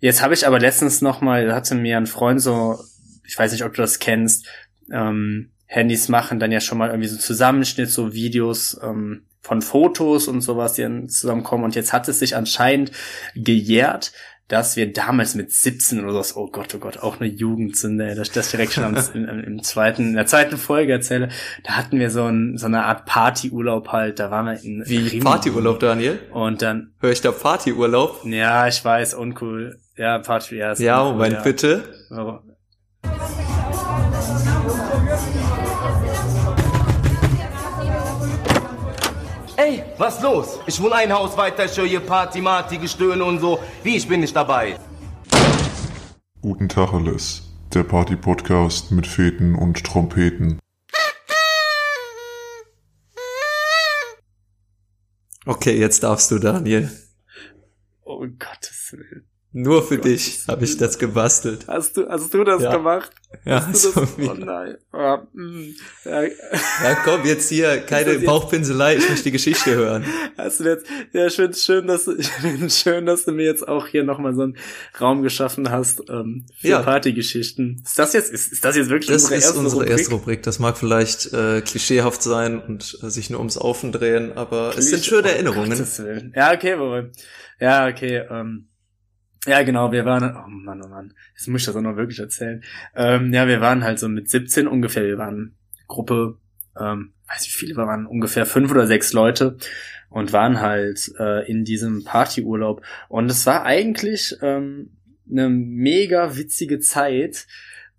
[0.00, 2.78] jetzt habe ich aber letztens noch mal, da hatte mir ein Freund so,
[3.24, 4.46] ich weiß nicht, ob du das kennst,
[4.90, 10.28] ähm, Handys machen dann ja schon mal irgendwie so Zusammenschnitt, so Videos ähm, von Fotos
[10.28, 11.64] und sowas, die dann zusammenkommen.
[11.64, 12.92] Und jetzt hat es sich anscheinend
[13.34, 14.12] gejährt,
[14.48, 18.28] dass wir damals mit 17 oder so, oh Gott, oh Gott, auch eine Jugendsünde, dass
[18.28, 21.30] ich das direkt schon am, im, im zweiten, in der zweiten Folge erzähle.
[21.64, 25.20] Da hatten wir so, ein, so eine Art Partyurlaub halt, da waren wir in Wie.
[25.20, 26.18] Partyurlaub, Daniel?
[26.32, 28.24] Und dann, Hör ich da Partyurlaub?
[28.24, 29.78] ja, ich weiß, uncool.
[29.96, 30.72] Ja, Party, ja.
[30.72, 31.40] ist Ja, Moment, ja.
[31.42, 31.84] bitte.
[32.10, 32.40] So.
[39.98, 40.58] Was los?
[40.66, 43.58] Ich wohne ein Haus weiter, ich höre hier Party, Marty, Gestöhne und so.
[43.82, 44.78] Wie, ich bin nicht dabei.
[46.42, 47.42] Guten Tacheles,
[47.74, 50.58] der Party-Podcast mit Feten und Trompeten.
[55.44, 56.90] Okay, jetzt darfst du, Daniel.
[58.04, 59.28] Oh Gottes Willen.
[59.58, 61.64] Nur für dich habe ich das gebastelt.
[61.66, 62.76] Hast du, hast du das Ja.
[62.76, 63.10] gemacht?
[63.46, 64.08] Ja, Hast du das?
[64.18, 64.76] Oh nein.
[65.32, 65.74] Mm.
[66.04, 70.04] ja, ja, komm, jetzt hier, keine Bauchpinselei, ich möchte die Geschichte hören.
[70.36, 70.84] hast du jetzt,
[71.14, 72.06] ja, schön, schön, dass
[72.68, 74.58] schön, dass du mir jetzt auch hier nochmal so einen
[75.00, 76.82] Raum geschaffen hast, ähm, für Ja.
[76.82, 77.80] Partygeschichten.
[77.82, 79.98] Ist das jetzt, ist, ist das jetzt wirklich Das unsere ist erste unsere Rubrik?
[79.98, 80.42] erste Rubrik.
[80.42, 84.90] Das mag vielleicht äh, klischeehaft sein und äh, sich nur ums Aufen drehen, aber es
[84.90, 85.70] sind schöne Oh, Erinnerungen.
[85.70, 86.34] Gottes Willen.
[86.36, 87.10] Ja, okay, wohl.
[87.58, 88.68] Ja, okay, ähm,
[89.46, 92.18] Ja, genau, wir waren, oh Mann, oh Mann, jetzt muss ich das auch noch wirklich
[92.18, 92.62] erzählen.
[92.94, 96.38] Ähm, ja, wir waren halt so mit 17 ungefähr, wir waren Gruppe,
[96.78, 99.56] ähm, weiß nicht, wie viele wir waren, ungefähr fünf oder sechs Leute
[100.08, 102.82] und waren halt äh, in diesem Partyurlaub.
[103.08, 104.90] Und es war eigentlich ähm,
[105.30, 107.46] eine mega witzige Zeit,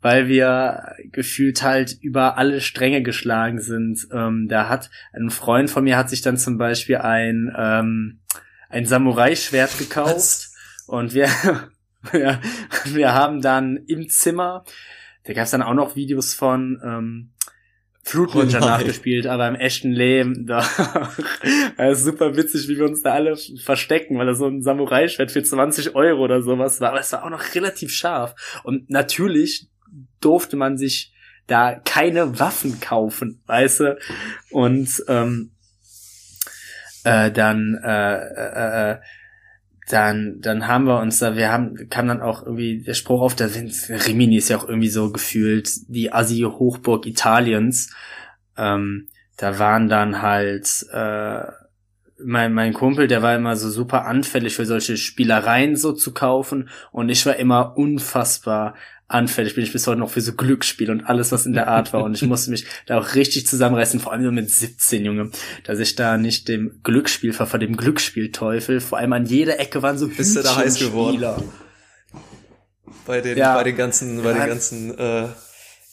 [0.02, 4.08] weil wir gefühlt halt über alle Stränge geschlagen sind.
[4.12, 8.20] Ähm, da hat ein Freund von mir hat sich dann zum Beispiel ein ähm,
[8.70, 10.47] ein Samurai-Schwert gekauft Was?
[10.88, 11.30] Und wir
[12.12, 12.42] wir,
[12.86, 14.64] wir haben dann im Zimmer,
[15.24, 17.32] da gab es dann auch noch Videos von ähm,
[18.04, 18.70] Fruit Oh Ninja nein.
[18.70, 20.66] nachgespielt, aber im echten Leben, da
[21.78, 25.32] das ist super witzig, wie wir uns da alle verstecken, weil das so ein Samurai-Schwert
[25.32, 28.36] für 20 Euro oder sowas war, aber es war auch noch relativ scharf.
[28.64, 29.68] Und natürlich
[30.22, 31.14] durfte man sich
[31.48, 33.98] da keine Waffen kaufen, weißt du?
[34.52, 35.52] Und ähm,
[37.04, 38.98] äh, dann äh, äh, äh,
[39.90, 43.36] dann dann haben wir uns da wir haben kam dann auch irgendwie der Spruch auf
[43.36, 47.94] der Rimini ist ja auch irgendwie so gefühlt die Assi Hochburg Italiens.
[48.58, 49.08] Ähm,
[49.38, 51.42] da waren dann halt äh,
[52.20, 56.70] mein, mein Kumpel, der war immer so super anfällig für solche Spielereien so zu kaufen
[56.92, 58.74] und ich war immer unfassbar
[59.10, 61.93] anfällig, bin ich bis heute noch für so Glücksspiele und alles, was in der Art
[61.93, 65.32] war und ich musste mich da auch richtig zusammenreißen, vor allem so mit 17, Junge,
[65.64, 69.97] dass ich da nicht dem Glücksspiel vor dem Glücksspielteufel, vor allem an jeder Ecke waren
[69.97, 71.24] so Bist du da heiß geworden?
[73.05, 73.55] Bei den, Ja.
[73.55, 74.39] bei den ganzen, bei Ja.
[74.39, 75.28] den ganzen, äh,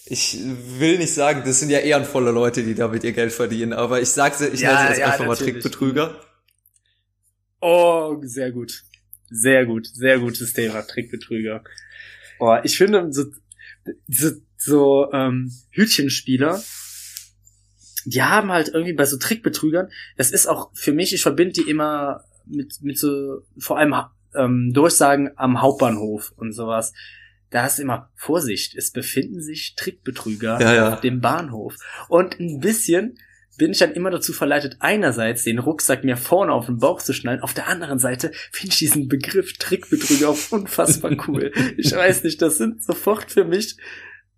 [0.06, 0.36] ich
[0.78, 4.08] will nicht sagen, das sind ja ehrenvolle Leute, die damit ihr Geld verdienen, aber ich
[4.10, 5.52] sag's, ich Ja, nenne sie jetzt einfach mal natürlich.
[5.62, 6.20] Trickbetrüger.
[7.60, 8.82] Oh, sehr gut.
[9.30, 11.64] Sehr gut, sehr gutes Thema, Trickbetrüger.
[12.38, 13.24] Oh, ich finde, so,
[14.08, 16.62] so, so ähm, Hütchenspieler,
[18.04, 21.70] die haben halt irgendwie bei so Trickbetrügern, das ist auch für mich, ich verbinde die
[21.70, 23.94] immer mit, mit so, vor allem
[24.34, 26.92] ähm, Durchsagen am Hauptbahnhof und sowas.
[27.50, 30.94] Da hast du immer Vorsicht, es befinden sich Trickbetrüger Ja, ja.
[30.94, 31.76] auf dem Bahnhof.
[32.08, 33.18] Und ein bisschen
[33.56, 37.12] bin ich dann immer dazu verleitet, einerseits den Rucksack mir vorne auf den Bauch zu
[37.12, 41.52] schnallen, auf der anderen Seite finde ich diesen Begriff Trickbetrüger auch unfassbar cool.
[41.76, 43.76] ich weiß nicht, das sind sofort für mich,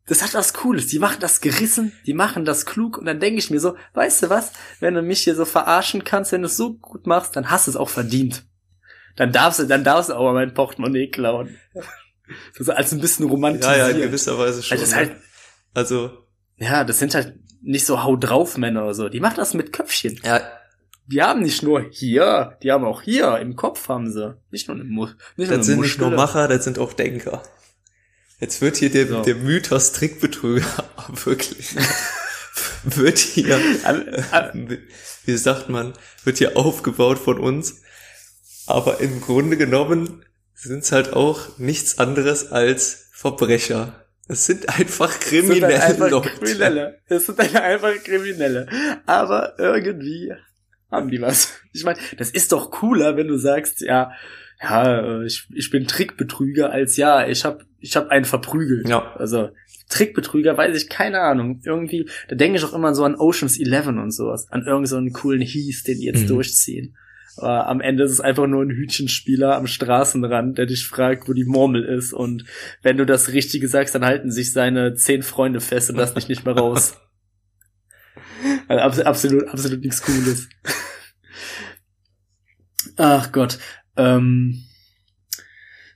[0.06, 0.86] das hat was Cooles.
[0.86, 4.22] Die machen das gerissen, die machen das klug und dann denke ich mir so, weißt
[4.24, 7.34] du was, wenn du mich hier so verarschen kannst, wenn du es so gut machst,
[7.34, 8.44] dann hast du es auch verdient.
[9.16, 11.56] Dann darfst du, dann darfst du auch mal mein Portemonnaie klauen.
[12.58, 13.76] So als ein bisschen Ja, romantisiert.
[13.78, 14.76] ja, in gewisser Weise schon.
[14.78, 14.96] Ne?
[14.96, 15.12] halt,
[15.74, 16.10] also,
[16.56, 19.08] ja, das sind halt nicht so Hau drauf Männer oder so.
[19.08, 20.20] Die machen das mit Köpfchen.
[20.24, 20.40] ja,
[21.06, 24.36] Die haben nicht nur hier, die haben auch hier im Kopf haben sie.
[24.50, 26.10] Nicht nur eine Mu nicht nur das sind nicht nur.
[26.10, 27.42] Macher, das sind auch Denker.
[28.40, 29.22] Jetzt wird hier der, So.
[29.22, 30.66] der Mythos Trickbetrüger
[31.24, 31.74] wirklich,
[32.84, 33.58] wird hier,
[35.24, 35.94] wie sagt man,
[36.24, 37.82] wird hier aufgebaut von uns.
[38.66, 44.05] Aber im Grunde genommen sind es halt auch nichts anderes als Verbrecher.
[44.28, 46.28] Es sind einfach Es sind kriminelle halt einfach Leute.
[46.30, 46.98] Kriminelle.
[47.06, 48.66] Es sind halt einfach Kriminelle.
[49.06, 50.32] Aber irgendwie
[50.90, 51.52] haben die was.
[51.72, 54.12] Ich meine, das ist doch cooler, wenn du sagst, ja,
[54.62, 58.88] ja, äh, ich, ich bin Trickbetrüger, als ja, ich hab, ich hab einen verprügelt.
[58.88, 59.14] Ja.
[59.16, 59.50] Also
[59.90, 61.60] Trickbetrüger, weiß ich, keine Ahnung.
[61.64, 64.96] Irgendwie, da denke ich auch immer so an Oceans 11 und sowas, an irgendeinen so
[64.96, 66.28] einen coolen Hies, den die jetzt Mhm.
[66.28, 66.96] durchziehen.
[67.38, 71.32] Aber am Ende ist es einfach nur ein Hütchenspieler am Straßenrand, der dich fragt, wo
[71.32, 72.12] die Murmel ist.
[72.12, 72.44] Und
[72.82, 76.28] wenn du das Richtige sagst, dann halten sich seine zehn Freunde fest und lassen dich
[76.28, 76.96] nicht mehr raus.
[78.68, 80.48] Also abs absolut, absolut nichts Cooles.
[82.96, 83.58] Ach Gott.
[83.96, 84.64] Ähm,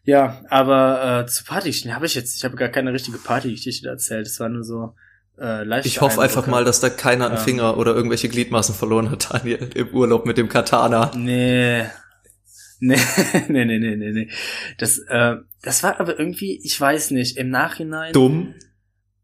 [0.05, 4.27] ja, aber äh, zu Partygeschichten habe ich jetzt, ich habe gar keine richtige Partygeschichte erzählt.
[4.27, 4.95] Es war nur so
[5.41, 7.43] äh, leichte Ich hoffe einfach mal, dass da keiner einen Ähm.
[7.43, 11.11] Finger oder irgendwelche Gliedmaßen verloren hat, Daniel, im Urlaub mit dem Katana.
[11.17, 11.85] Nee.
[12.81, 12.97] Nee,
[13.49, 14.31] nee, nee, nee, nee, nee.
[14.79, 18.13] Das, äh, das war aber irgendwie, ich weiß nicht, im Nachhinein.
[18.13, 18.55] Dumm,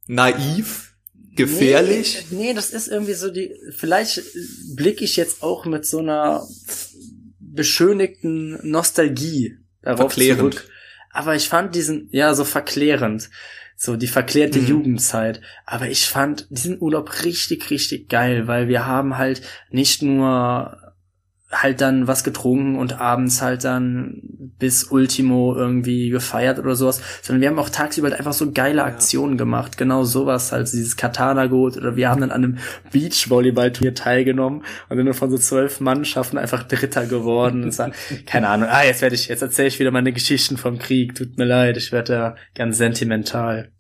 [0.07, 0.95] naiv,
[1.35, 2.27] gefährlich.
[2.31, 4.23] Nee, nee, das ist irgendwie so die, vielleicht
[4.75, 6.47] blicke ich jetzt auch mit so einer
[7.41, 10.55] beschönigten Nostalgie darauf Verklärend.
[10.55, 10.71] zurück.
[11.11, 13.31] Aber ich fand diesen, ja, so verklärend.
[13.77, 14.67] So die verklärte Mhm.
[14.67, 15.41] Jugendzeit.
[15.67, 20.86] Aber ich fand diesen Urlaub richtig, richtig geil, weil wir haben halt nicht nur
[21.51, 24.21] halt dann was getrunken und abends halt dann
[24.59, 28.83] bis Ultimo irgendwie gefeiert oder sowas, sondern wir haben auch tagsüber halt einfach so geile
[28.83, 32.59] Aktionen gemacht, genau sowas halt, dieses Katana-Goat oder wir haben dann an einem
[32.91, 37.93] Beachvolleyball-Turnier teilgenommen und sind dann von so zwölf Mannschaften einfach Dritter geworden und war,
[38.27, 41.39] keine Ahnung, ah, jetzt werde ich, jetzt erzähle ich wieder meine Geschichten vom Krieg, tut
[41.39, 43.71] mir leid, ich werde da ganz sentimental.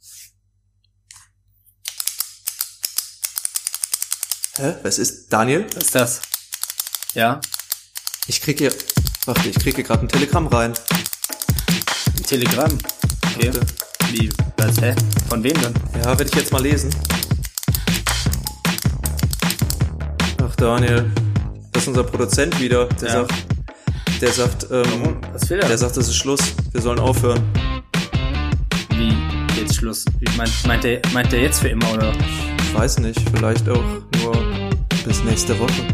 [4.59, 4.75] Hä?
[4.85, 5.67] Was ist, Daniel?
[5.75, 6.23] Was ist das?
[7.15, 7.41] Ja?
[8.29, 8.73] Ich krieg hier,
[9.27, 10.73] warte, ich krieg hier gerade ein Telegramm rein.
[12.27, 12.77] Telegramm.
[13.37, 13.49] Okay.
[13.51, 13.61] Okay.
[14.13, 14.29] Wie?
[14.57, 14.81] Was?
[14.81, 14.95] Hä?
[15.29, 15.75] Von wem denn?
[15.99, 16.91] Ja, werde ich jetzt mal lesen.
[20.43, 21.11] Ach, Daniel,
[21.73, 22.87] das ist unser Produzent wieder.
[22.87, 23.13] Der Ja.
[23.15, 23.35] sagt,
[24.21, 25.69] der sagt, ähm, Was will er?
[25.69, 26.41] der sagt, das ist Schluss.
[26.73, 27.43] Wir sollen aufhören.
[28.91, 29.13] Wie?
[29.61, 30.05] Jetzt Schluss.
[30.19, 32.13] Wie, meint, meint, der, meint der jetzt für immer oder?
[32.59, 33.85] Ich weiß nicht, vielleicht auch
[34.23, 34.45] nur
[35.05, 35.87] bis nächste Woche.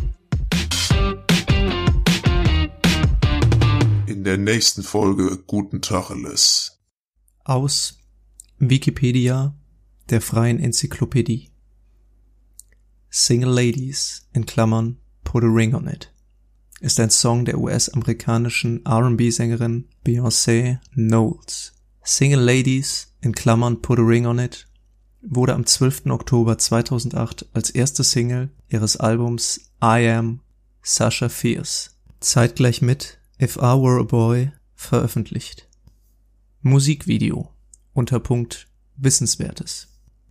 [4.32, 6.80] Der nächsten Folge Guten Tacheles.
[7.44, 7.98] Aus
[8.58, 9.54] Wikipedia
[10.08, 11.50] der freien Enzyklopädie.
[13.10, 16.14] Single Ladies in Klammern Put a Ring on It
[16.80, 21.74] ist ein Song der US-amerikanischen R&B-Sängerin Beyoncé Knowles.
[22.02, 24.66] Single Ladies in Klammern Put a Ring on It
[25.20, 26.06] wurde am 12.
[26.06, 30.40] Oktober 2008 als erste Single ihres Albums I Am
[30.80, 35.68] Sasha Fierce zeitgleich mit If I Were a Boy veröffentlicht.
[36.60, 37.50] Musikvideo
[37.92, 39.88] unter Punkt Wissenswertes.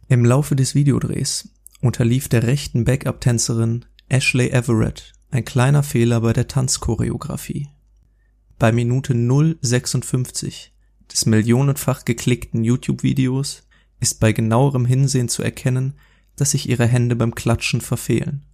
[0.08, 1.50] Im Laufe des Videodrehs
[1.82, 7.68] unterlief der rechten Backup-Tänzerin Ashley Everett ein kleiner Fehler bei der Tanzchoreografie.
[8.58, 9.14] Bei Minute
[9.60, 10.74] 056
[11.12, 13.68] des millionenfach geklickten YouTube-Videos
[14.00, 15.96] ist bei genauerem Hinsehen zu erkennen,
[16.38, 18.46] dass sich ihre Hände beim Klatschen verfehlen.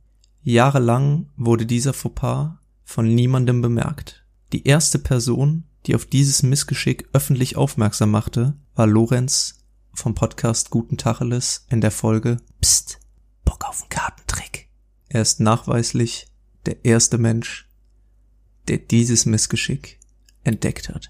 [0.41, 4.23] Jahrelang wurde dieser Fauxpas von niemandem bemerkt.
[4.53, 10.97] Die erste Person, die auf dieses Missgeschick öffentlich aufmerksam machte, war Lorenz vom Podcast Guten
[10.97, 12.99] Tacheles in der Folge Psst,
[13.43, 14.69] Bock auf einen Kartentrick.
[15.09, 16.27] Er ist nachweislich
[16.65, 17.67] der erste Mensch,
[18.69, 19.99] der dieses Missgeschick
[20.45, 21.09] entdeckt hat.